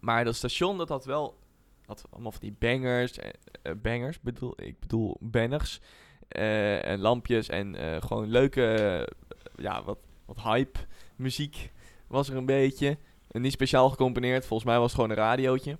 [0.00, 1.38] maar dat station dat had wel
[1.86, 3.18] had allemaal van die bangers.
[3.18, 3.30] eh,
[3.62, 5.80] eh, bangers bedoel, ik bedoel banners.
[6.28, 9.08] eh, en lampjes en gewoon leuke,
[9.56, 10.78] ja, wat, wat hype
[11.16, 11.72] muziek
[12.06, 12.98] was er een beetje.
[13.30, 14.46] En niet speciaal gecomponeerd.
[14.46, 15.78] Volgens mij was het gewoon een radiootje.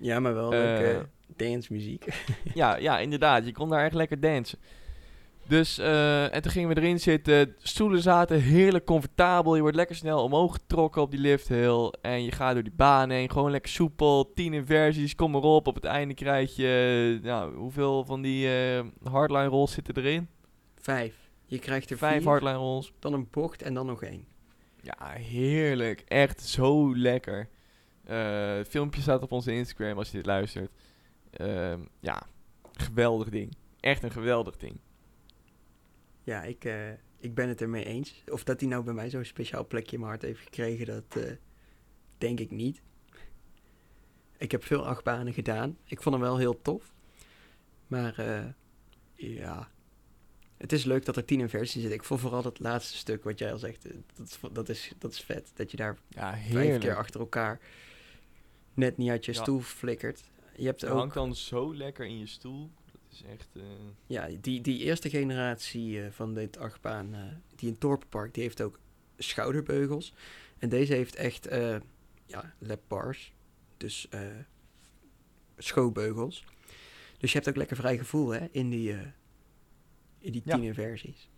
[0.00, 2.06] Ja, maar wel leuke dancemuziek.
[2.54, 3.46] ja, ja, inderdaad.
[3.46, 4.58] Je kon daar echt lekker dansen.
[5.46, 7.54] Dus, eh, en toen gingen we erin zitten.
[7.58, 9.54] Stoelen zaten heerlijk comfortabel.
[9.54, 11.92] Je wordt lekker snel omhoog getrokken op die lift hill.
[12.00, 13.30] En je gaat door die baan heen.
[13.30, 14.32] Gewoon lekker soepel.
[14.32, 15.66] Tien inversies, kom maar op.
[15.66, 17.18] Op het einde krijg je...
[17.22, 20.28] nou, hoeveel van die eh, hardline rolls zitten erin?
[20.76, 21.14] Vijf.
[21.46, 22.92] Je krijgt er Vijf vier, hardline rolls.
[22.98, 24.26] dan een bocht en dan nog één.
[24.80, 26.00] Ja, heerlijk.
[26.06, 27.48] Echt zo lekker.
[28.04, 30.70] Eh, het filmpje staat op onze Instagram als je dit luistert.
[31.30, 32.22] Ehm, ja,
[32.72, 33.56] geweldig ding.
[33.80, 34.78] Echt een geweldig ding.
[36.24, 38.22] Ja, ik, eh, ik ben het ermee eens.
[38.30, 41.16] Of dat hij nou bij mij zo'n speciaal plekje in mijn hart heeft gekregen, dat
[41.24, 41.32] eh,
[42.18, 42.82] denk ik niet.
[44.38, 45.78] Ik heb veel achtbanen gedaan.
[45.84, 46.92] Ik vond hem wel heel tof.
[47.86, 48.44] Maar eh,
[49.14, 49.70] ja,
[50.56, 51.92] het is leuk dat er tien inversies zitten.
[51.92, 53.82] Ik vond vooral dat laatste stuk wat jij al zegt,
[54.16, 55.50] dat, is- dat, is, dat is vet.
[55.54, 57.60] Dat je daar Ja, vijf keer achter elkaar
[58.74, 59.40] net niet uit je Ja.
[59.40, 60.22] stoel flikkert.
[60.56, 62.70] Je hebt Je ook hangt dan zo lekker in je stoel.
[63.14, 63.48] Is echt...
[63.56, 63.62] eh,
[64.06, 67.20] Ja, die, die eerste generatie eh, van dit achtbaan, eh,
[67.56, 68.78] die in Torpenpark, die heeft ook
[69.18, 70.14] schouderbeugels.
[70.58, 71.48] En deze heeft echt,
[72.26, 73.32] ja, lap bars.
[73.76, 74.08] Dus
[75.56, 76.44] schoolbeugels.
[77.18, 78.92] Dus je hebt ook lekker vrij gevoel, hè, in die,
[80.18, 80.54] in die Ja.
[80.54, 81.28] tien inversies.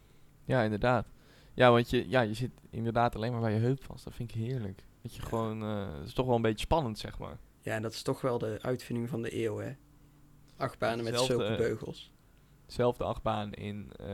[0.45, 1.07] ja, inderdaad.
[1.55, 4.05] Ja, want je, ja, je zit inderdaad alleen maar bij je heup vast.
[4.05, 4.83] Dat vind ik heerlijk.
[5.03, 5.61] Dat je gewoon...
[5.61, 7.39] het is toch wel een beetje spannend, zeg maar.
[7.61, 9.73] Ja, en dat is toch wel de uitvinding van de eeuw, hè.
[10.57, 12.13] Achtbanen met zulke eh, beugels.
[12.67, 13.93] Zelfde achtbaan in...
[13.97, 14.07] eh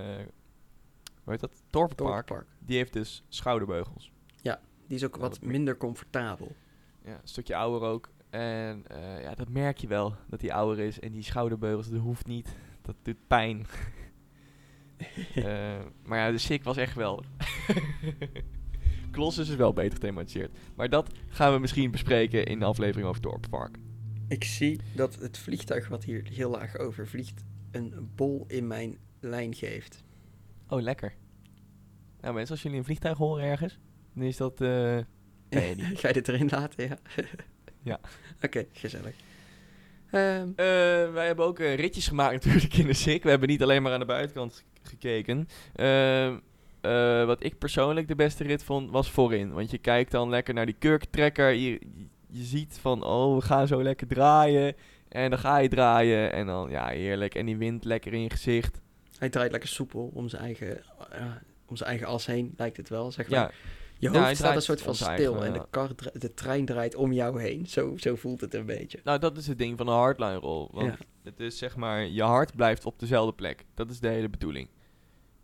[1.23, 1.63] hoe heet dat?
[2.59, 4.13] Die heeft dus schouderbeugels.
[4.87, 6.53] Die is ook Ja, wat minder comfortabel.
[7.05, 8.09] Ja, een stukje ouder ook.
[8.31, 11.01] En eh, ja, dat merk je wel, dat die ouder is.
[11.01, 12.57] En die schouderbeugels, dat hoeft niet.
[12.83, 13.67] Dat doet pijn.
[16.05, 17.27] Maar ja, de SIck was echt geweldig.
[19.13, 20.59] Colossus is wel beter gethematiseerd.
[20.75, 23.79] Maar dat gaan we misschien bespreken in de aflevering over Dorppark.
[24.33, 28.99] Ik zie dat het vliegtuig wat hier heel laag over vliegt, een bol in mijn
[29.21, 30.05] lijn geeft.
[30.69, 31.15] Oh, lekker.
[32.21, 33.79] Nou mensen, als jullie een vliegtuig horen ergens,
[34.15, 34.61] dan is dat...
[34.61, 34.99] eh,
[35.51, 35.77] Nee.
[35.77, 36.99] Ga je dit erin laten, ja?
[37.83, 38.01] Ja.
[38.43, 39.15] Oké, gezellig.
[40.11, 43.23] Ehm, Eh, wij hebben ook eh, ritjes gemaakt natuurlijk in de SIC.
[43.23, 45.49] We hebben niet alleen maar aan de buitenkant gekeken.
[45.75, 46.39] Ehm,
[46.81, 49.53] eh, wat ik persoonlijk de beste rit vond, was voorin.
[49.53, 51.51] Want je kijkt dan lekker naar die kurktrekker.
[51.53, 51.81] Je,
[52.33, 54.75] je, ziet van, oh, we gaan zo lekker draaien.
[55.09, 56.33] En dan ga je draaien.
[56.33, 57.35] En dan, ja, heerlijk.
[57.35, 58.81] En die wind lekker in je gezicht.
[59.19, 61.25] hij draait lekker soepel om zijn eigen, eh,
[61.67, 63.11] om zijn eigen as heen, lijkt het wel.
[63.13, 63.39] Zeg maar.
[63.39, 63.51] Ja,
[63.99, 66.65] Je Ja, hoofd staat een soort van stil eigen, en de, kar dra- de trein
[66.65, 67.67] draait om jou heen.
[67.67, 69.01] Zo, zo voelt het een beetje.
[69.05, 70.69] nou dat is het ding van een hardline roll.
[70.71, 70.97] Want Ja.
[71.25, 73.65] het is zeg maar, je hart blijft op dezelfde plek.
[73.75, 74.69] Dat is de hele bedoeling.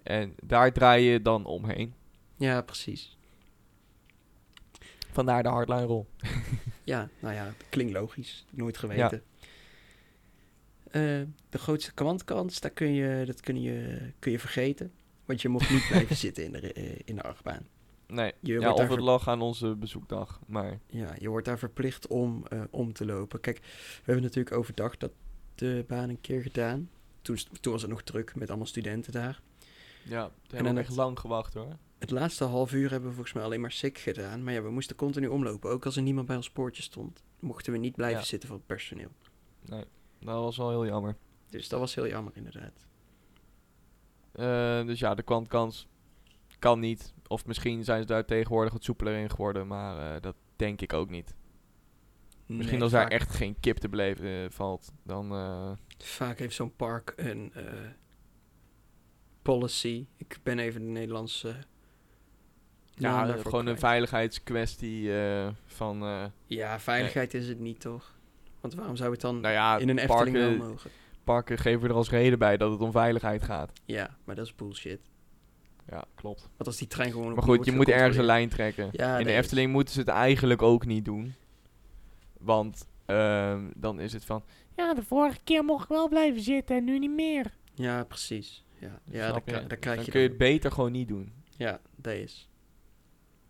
[0.03, 1.95] En daar draai je dan omheen.
[2.37, 3.17] Ja, precies.
[5.13, 6.05] Vandaar de hardline roll.
[6.89, 8.45] Ja, nou ja, klinkt logisch.
[8.51, 9.23] Nooit geweten.
[10.85, 11.03] Eh,
[11.49, 14.93] de grootste kwantkans, daar kun je, dat kun je, kun je vergeten.
[15.25, 17.67] Want je mocht niet blijven zitten in de, eh, in de achtbaan.
[18.07, 20.41] Nee, Je ja, of het lag aan onze bezoekdag.
[20.47, 23.41] Maar Ja, je wordt daar verplicht om eh, om te lopen.
[23.41, 25.13] Kijk, we hebben natuurlijk overdag dat
[25.55, 26.91] de baan een keer gedaan.
[27.23, 29.41] Toen, toen was het nog druk met allemaal studenten daar.
[30.03, 31.77] ja, we dan hebben echt lang gewacht hoor.
[31.99, 34.43] Het laatste half uur hebben we volgens mij alleen maar sick gedaan.
[34.45, 35.71] Maar ja, we moesten continu omlopen.
[35.71, 38.25] Ook als er niemand bij ons poortje stond, mochten we niet blijven Ja.
[38.27, 39.11] zitten voor het personeel.
[39.65, 39.85] Nee,
[40.21, 41.17] dat was wel heel jammer.
[41.51, 42.87] Dus dat was heel jammer inderdaad.
[44.33, 45.89] Eh, dus ja, de kwantkans
[46.59, 47.15] kan niet.
[47.27, 49.67] Of misschien zijn ze daar tegenwoordig wat soepeler in geworden.
[49.67, 51.35] Maar eh, dat denk ik ook niet.
[52.47, 54.93] Misschien Nee, als daar echt geen kip te beleven eh, valt.
[55.03, 55.29] Dan
[55.99, 57.53] Vaak heeft zo'n park een
[59.43, 60.07] policy.
[60.17, 61.55] Ik ben even de Nederlandse
[62.99, 66.03] ja, gewoon een veiligheidskwestie eh, van...
[66.03, 68.17] eh, Ja, veiligheid is het niet toch?
[68.61, 70.91] Want waarom zou het dan nou ja, in een Efteling wel mogen?
[71.25, 73.73] parken geven er als reden bij dat het om veiligheid gaat.
[73.85, 75.01] Ja, maar dat is bullshit.
[75.91, 76.41] Ja, klopt.
[76.41, 78.89] Want als die trein gewoon Maar goed, je moet ergens een lijn trekken.
[78.93, 81.35] Ja, In de Efteling moeten ze het eigenlijk ook niet doen.
[82.39, 84.45] Want ehm, dan is het van...
[84.77, 87.53] Ja, de vorige keer mocht ik wel blijven zitten en nu niet meer.
[87.75, 88.65] Ja, precies.
[88.79, 91.33] Ja, ja dan, dan krijg dan je kun je dan- het beter gewoon niet doen.
[91.57, 92.48] Ja, dat is.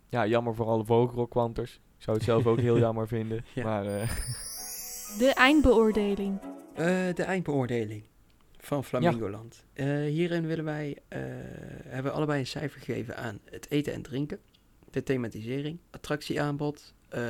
[0.09, 1.73] Ja, jammer voor alle vogelrokwanters.
[1.97, 3.45] Ik zou het zelf ook heel jammer vinden.
[3.53, 3.63] Ja.
[3.63, 4.09] Maar eh,
[5.19, 6.39] De eindbeoordeling.
[6.73, 8.03] Eh, de eindbeoordeling
[8.57, 9.65] van Flamingoland.
[9.73, 11.19] Eh, hierin willen wij, eh,
[11.85, 14.39] hebben we allebei een cijfer gegeven aan het eten en drinken,
[14.91, 16.93] de thematisering, attractieaanbod.
[17.09, 17.21] eh,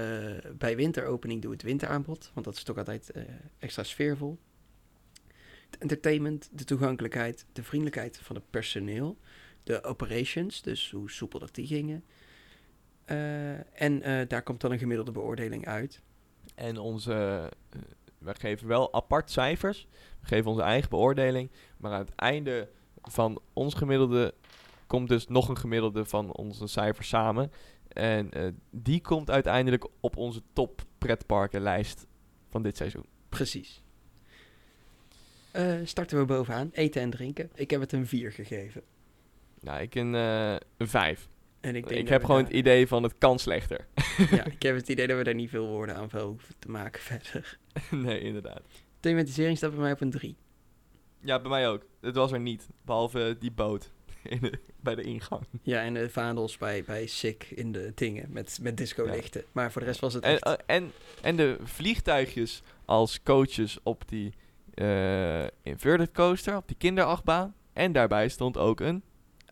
[0.58, 3.24] bij winteropening doe het winteraanbod, want dat is toch altijd eh,
[3.60, 4.38] extra sfeervol.
[5.70, 9.18] Het entertainment, de toegankelijkheid, de vriendelijkheid van het personeel,
[9.64, 12.04] de operations, dus hoe soepel dat die gingen.
[13.10, 16.02] Eh, en eh, daar komt dan een gemiddelde beoordeling uit.
[16.56, 17.14] En onze,
[17.70, 17.80] eh,
[18.18, 19.88] we geven wel apart cijfers.
[20.22, 21.52] We geven onze eigen beoordeling.
[21.78, 22.70] Maar aan het einde
[23.02, 24.34] van ons gemiddelde
[24.88, 27.52] komt dus nog een gemiddelde van onze cijfers samen.
[27.88, 28.30] En
[28.70, 32.08] die komt uiteindelijk op onze top pretparkenlijst
[32.50, 33.06] van dit seizoen.
[33.30, 33.84] Precies.
[35.84, 36.70] Starten we bovenaan.
[36.74, 37.50] Eten en drinken.
[37.56, 38.84] Ik heb het een 4 gegeven.
[39.62, 41.30] Nou, ik een, eh, een 5.
[41.62, 43.88] En ik, denk heb gewoon daar- het idee van het kan slechter.
[44.32, 46.70] ja, ik heb het idee dat we daar niet veel woorden aan veel hoeven te
[46.70, 47.58] maken verder.
[47.92, 48.62] nee, inderdaad.
[49.00, 50.36] Thematisering staat bij mij op een 3.
[51.22, 51.86] Ja, bij mij ook.
[52.02, 52.68] Het was er niet.
[52.86, 53.92] Behalve die boot
[54.24, 55.44] in de- bij de ingang.
[55.62, 59.44] Ja, en de vaandels bij, bij Sick in de dingen met, met disco-lichten.
[59.52, 60.44] Maar voor de rest was het En, echt...
[60.66, 60.92] eh, en,
[61.22, 64.34] en de vliegtuigjes als coaches op die
[64.74, 67.56] eh, inverted coaster, op die kinderachtbaan.
[67.74, 69.04] En daarbij stond ook een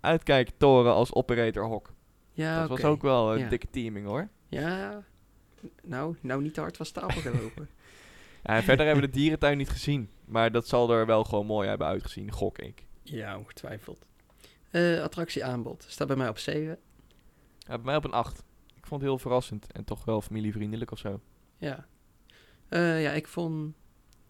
[0.01, 1.93] uitkijktoren als operator hok.
[2.37, 3.49] Ja, dat was ook wel een Ja.
[3.49, 4.29] dikke teaming hoor.
[4.47, 5.03] Ja,
[5.83, 7.69] nou, nou niet te hard van stapel gelopen.
[8.43, 10.09] Ja, verder hebben we de dierentuin niet gezien.
[10.25, 12.85] Maar dat zal er wel gewoon mooi hebben uitgezien, gok ik.
[13.03, 14.05] ja, ongetwijfeld.
[14.71, 16.77] Eh attractieaanbod staat bij mij op 7.
[17.59, 18.43] Ja, bij mij op een 8.
[18.75, 21.19] Ik vond het heel verrassend en toch wel familievriendelijk of zo.
[21.57, 21.85] Ja.
[22.69, 23.75] Eh, ja, ik vond...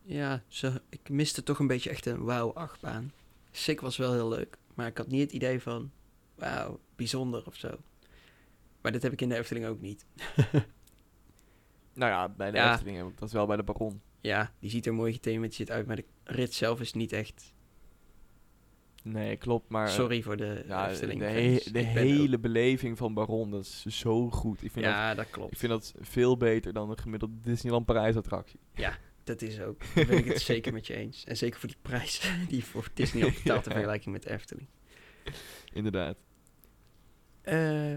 [0.04, 3.12] Ja, ze, ik miste toch een beetje echt een wauw-achtbaan.
[3.52, 5.92] Sick was wel heel leuk, maar ik had niet het idee van...
[6.36, 7.78] Wauw, bijzonder of zo.
[8.82, 10.06] Maar dit heb ik in de Efteling ook niet.
[11.94, 12.72] Nou ja, bij de Ja.
[12.74, 14.02] Efteling heb ik dat wel bij de Baron.
[14.22, 17.54] Ja, die ziet er mooi gethematiseerd uit, maar de rit zelf is niet echt...
[19.04, 19.88] Nee, klopt, maar...
[19.88, 23.62] eh, Sorry voor de Ja, Efteling de, he- de hele ook- beleving van Baron, dat
[23.64, 24.64] is zo goed.
[24.64, 25.52] Ik vind, dat, Ja, dat klopt.
[25.52, 28.60] ik vind dat veel beter dan een gemiddelde Disneyland Parijs attractie.
[29.24, 29.82] Dat is ook.
[29.96, 31.24] Daar ben ik het zeker met je eens.
[31.26, 33.62] En zeker voor die prijs die voor Disney betaalt in Ja.
[33.78, 34.68] vergelijking met de Efteling.
[35.74, 36.18] Inderdaad.
[37.42, 37.96] Eh,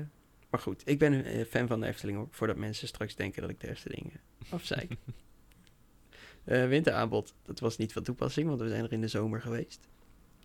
[0.50, 2.28] maar goed, ik ben een eh, fan van de Efteling hoor.
[2.30, 4.92] Voordat mensen straks denken dat ik de Efteling uh, afzeik.
[6.44, 9.88] Eh, winteraanbod, dat was niet van toepassing, want we zijn er in de zomer geweest.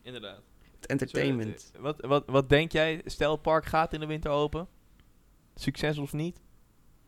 [0.01, 0.41] Inderdaad.
[0.75, 1.71] Het entertainment.
[1.79, 3.01] Wat, wat, wat denk jij?
[3.05, 4.67] Stel het park gaat in de winter open.
[5.55, 6.41] Succes of niet?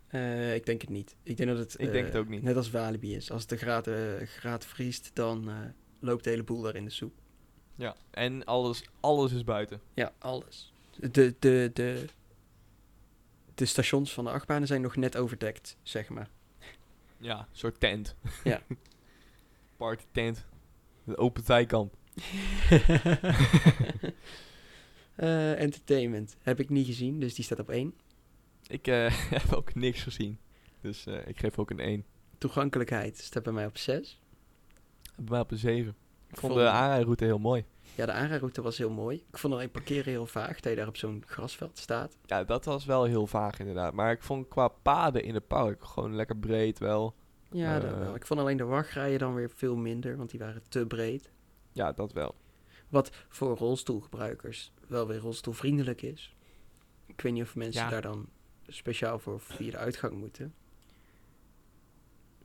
[0.08, 1.16] Eh, ik denk het niet.
[1.24, 2.44] Ik denk dat het, Ik denk eh, het ook niet.
[2.44, 3.32] net als Walibi is.
[3.32, 3.96] Als het de graad, eh,
[4.26, 5.56] graad vriest, dan eh,
[6.00, 7.14] loopt de hele boel daar in de soep.
[7.76, 7.96] Ja.
[8.12, 9.82] En alles, alles is buiten.
[9.94, 10.74] Ja, alles.
[11.12, 12.06] De, de, de,
[13.58, 16.30] de stations van de achtbanen zijn nog net overdekt, zeg maar.
[17.18, 17.40] Ja.
[17.40, 18.16] Een soort tent.
[18.44, 18.62] Ja.
[19.78, 20.46] Party tent.
[21.04, 21.94] De open zijkant.
[25.16, 27.94] Eh, entertainment heb ik niet gezien, dus die staat op 1.
[28.68, 30.38] Ik eh, heb ook niks gezien.
[30.82, 32.06] Dus eh, ik geef ook een 1.
[32.38, 34.20] Toegankelijkheid staat bij mij op 6.
[35.16, 35.96] Bij mij op een 7.
[36.28, 37.66] Ik vond vond- de aanrijroute heel mooi.
[37.98, 39.24] Ja, de aanrijroute was heel mooi.
[39.30, 42.18] Ik vond alleen parkeren heel vaag, dat je daar op zo'n grasveld staat.
[42.26, 43.94] Ja, dat was wel heel vaag inderdaad.
[43.94, 47.16] Maar ik vond qua paden in het park gewoon lekker breed wel.
[47.52, 48.00] Ja, dat Eh.
[48.00, 48.16] wel.
[48.16, 51.32] Ik vond alleen de wachtrijen dan weer veel minder, want die waren te breed.
[51.72, 52.36] Ja, dat wel.
[52.90, 56.36] Wat voor rolstoelgebruikers wel weer rolstoelvriendelijk is.
[57.06, 57.90] Ik weet niet of mensen Ja.
[57.90, 58.30] daar dan
[58.68, 60.54] speciaal voor via de uitgang moeten.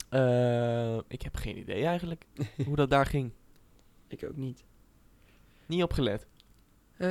[0.09, 2.25] Eh, ik heb geen idee eigenlijk
[2.65, 3.31] hoe dat daar ging.
[4.07, 4.63] Ik ook niet.
[5.73, 6.27] Niet opgelet.
[6.97, 7.09] Eh,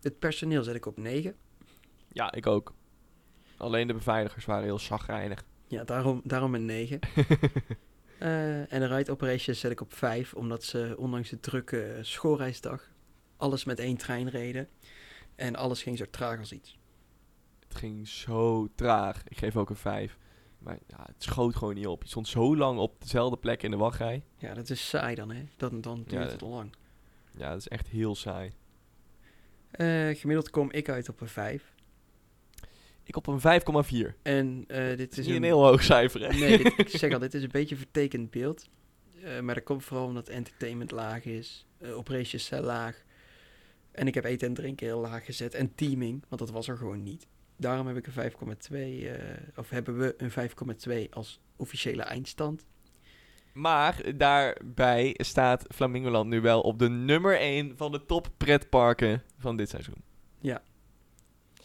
[0.00, 1.34] het personeel zet ik op 9.
[2.12, 2.74] Ja, ik ook.
[3.56, 5.44] Alleen de beveiligers waren heel chagrijnig.
[5.66, 6.98] Ja, daarom, daarom een 9.
[8.18, 12.90] Eh, en de ride operations zet ik op 5, omdat ze ondanks de drukke schoolreisdag
[13.36, 14.68] alles met één trein reden.
[15.34, 16.78] En alles ging zo traag als iets.
[17.68, 19.22] Het ging zo traag.
[19.28, 20.18] Ik geef ook een 5.
[20.58, 22.02] Maar ja, het schoot gewoon niet op.
[22.02, 24.24] Je stond zo lang op dezelfde plek in de wachtrij.
[24.36, 25.44] Ja, dat is saai dan, hè?
[25.56, 26.74] Dan, dan duurt Ja, het lang.
[27.36, 28.52] Ja, dat is echt heel saai.
[29.70, 31.74] Eh, gemiddeld kom ik uit op een 5.
[33.02, 34.22] Ik op een 5,4.
[34.22, 35.34] En eh, dit is niet een...
[35.34, 36.38] een heel hoog cijfer, hè?
[36.38, 38.68] Nee, dit- ik zeg al, dit is een beetje een vertekend beeld.
[39.22, 41.66] Eh, maar dat komt vooral omdat entertainment laag is.
[41.94, 43.04] operations zijn laag.
[43.92, 45.54] En ik heb eten en drinken heel laag gezet.
[45.54, 47.26] En teaming, want dat was er gewoon niet.
[47.56, 49.12] Daarom heb ik een 5,2, eh,
[49.56, 50.30] of hebben we een
[51.06, 52.66] 5,2 als officiële eindstand.
[53.56, 59.56] Maar daarbij staat Flamingoland nu wel op de nummer 1 van de top pretparken van
[59.56, 60.04] dit seizoen.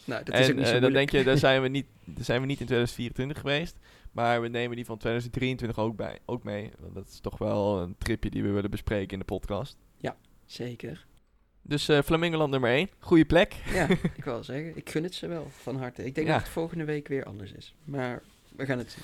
[0.06, 1.86] Nou, dat is en ook niet zo eh, dan denk je, daar zijn, we niet,
[2.04, 3.78] daar zijn we niet in 2024 geweest.
[4.12, 6.72] Maar we nemen die van 2023 ook, bij, ook mee.
[6.80, 9.78] Want dat is toch wel een tripje die we willen bespreken in de podcast.
[10.46, 11.06] Zeker.
[11.62, 12.90] Dus eh Flamingoland nummer 1.
[13.00, 13.54] Goede plek.
[13.74, 13.88] Ja,
[14.18, 16.06] ik wil zeggen, ik gun het ze wel van harte.
[16.06, 16.34] Ik denk Ja.
[16.34, 17.76] dat het volgende week weer anders is.
[17.84, 18.22] Maar
[18.56, 19.04] we gaan het zien.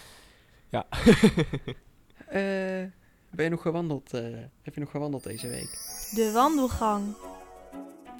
[0.69, 0.88] Ja.
[2.28, 2.91] Eh,
[3.30, 4.13] ben je nog gewandeld?
[4.13, 4.21] eh,
[4.61, 5.69] heb je nog gewandeld deze week?
[6.15, 7.15] De wandelgang.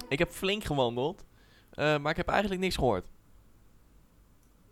[0.08, 1.24] ik heb flink gewandeld.
[1.70, 3.06] eh, maar ik heb eigenlijk niks gehoord.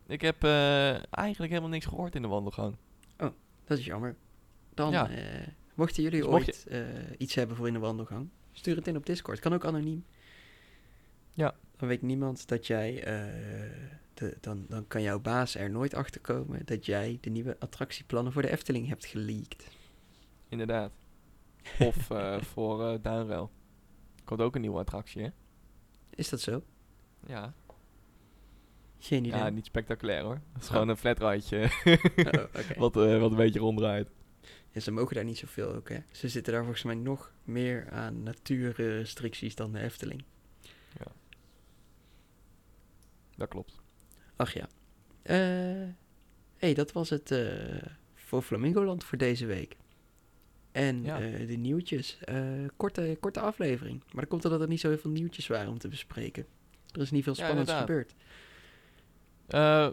[0.07, 2.77] Ik heb eh, eigenlijk helemaal niks gehoord in de wandelgang.
[3.65, 4.17] Dat is jammer.
[4.75, 5.11] Dan, Ja.
[5.11, 6.81] eh, mochten jullie Dus mocht ooit eh,
[7.19, 9.39] iets hebben voor in de wandelgang, stuur het in op Discord.
[9.41, 10.05] Kan ook anoniem.
[11.33, 11.55] Ja.
[11.77, 13.25] Dan weet niemand dat jij, eh,
[14.17, 18.33] de, dan, dan kan jouw baas er nooit achter komen dat jij de nieuwe attractieplannen
[18.33, 19.69] voor de Efteling hebt geleakt.
[20.49, 20.93] Inderdaad.
[21.79, 23.51] Of eh, voor eh Duinrail.
[24.25, 25.29] Komt ook een nieuwe attractie, hè?
[26.11, 26.63] Is dat zo?
[27.27, 27.55] Ja.
[28.99, 29.39] Geen idee.
[29.39, 30.41] Ja, niet spectaculair hoor.
[30.53, 30.73] Het is Oh.
[30.73, 34.09] gewoon een flatride Oh, wat, eh, wat een beetje ronddraait.
[34.71, 35.99] Ja, ze mogen daar niet zoveel ook, hè.
[36.11, 40.25] Ze zitten daar volgens mij nog meer aan natuurrestricties dan de Efteling.
[43.37, 43.83] Dat klopt.
[44.37, 44.67] Ach ja.
[45.23, 45.89] Eh
[46.57, 47.47] hey, dat was het eh,
[48.15, 49.77] voor Flamingoland voor deze week.
[50.73, 51.21] En Ja.
[51.21, 52.19] eh, de nieuwtjes.
[52.77, 54.03] Korte, korte aflevering.
[54.13, 56.47] Maar dat komt omdat er niet zo heel veel nieuwtjes waren om te bespreken.
[56.93, 57.91] Er is niet veel Ja, spannends inderdaad.
[57.91, 58.15] gebeurd.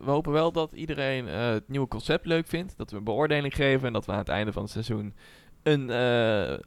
[0.05, 2.77] We hopen wel dat iedereen het nieuwe concept leuk vindt.
[2.77, 3.87] Dat we een beoordeling geven.
[3.87, 5.13] En dat we aan het einde van het seizoen
[5.63, 5.87] een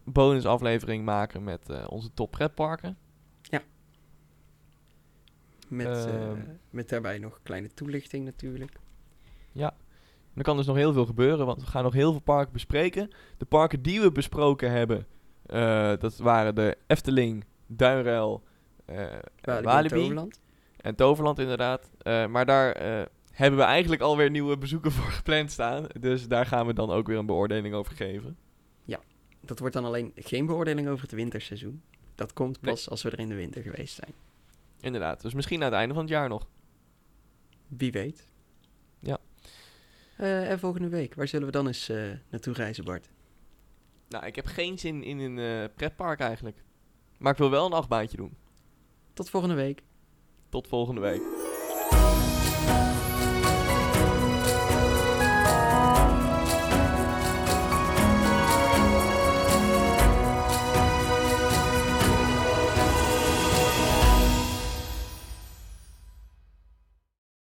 [0.05, 2.97] bonusaflevering maken met onze top pretparken.
[5.69, 6.41] Met, eh, Ehm.
[6.71, 8.77] met daarbij nog kleine toelichting natuurlijk.
[10.35, 13.11] Er kan dus nog heel veel gebeuren, want we gaan nog heel veel parken bespreken.
[13.37, 15.07] De parken die we besproken hebben,
[15.47, 18.43] eh, dat waren de Efteling, Duinruil,
[18.85, 19.05] eh,
[19.41, 20.41] Walibi, Walibi, en Toverland.
[20.77, 21.91] en Toverland inderdaad.
[22.05, 22.77] Maar daar
[23.33, 25.87] hebben we eigenlijk alweer nieuwe bezoeken voor gepland staan.
[26.01, 28.37] Dus daar gaan we dan ook weer een beoordeling over geven.
[29.41, 31.83] Dat wordt dan alleen geen beoordeling over het winterseizoen.
[32.15, 32.73] Dat komt Nee.
[32.73, 34.13] pas als we er in de winter geweest zijn.
[34.87, 36.49] Inderdaad, dus misschien aan het einde van het jaar nog.
[37.69, 38.29] Wie weet.
[39.01, 39.19] Ja.
[40.17, 43.09] Eh, en volgende week, waar zullen we dan eens eh, naartoe reizen, Bart?
[44.09, 46.65] Nou, ik heb geen zin in een eh, pretpark eigenlijk.
[47.19, 48.37] Maar ik wil wel een achtbaantje doen.
[49.13, 49.83] Tot volgende week.
[50.49, 51.46] Tot volgende week.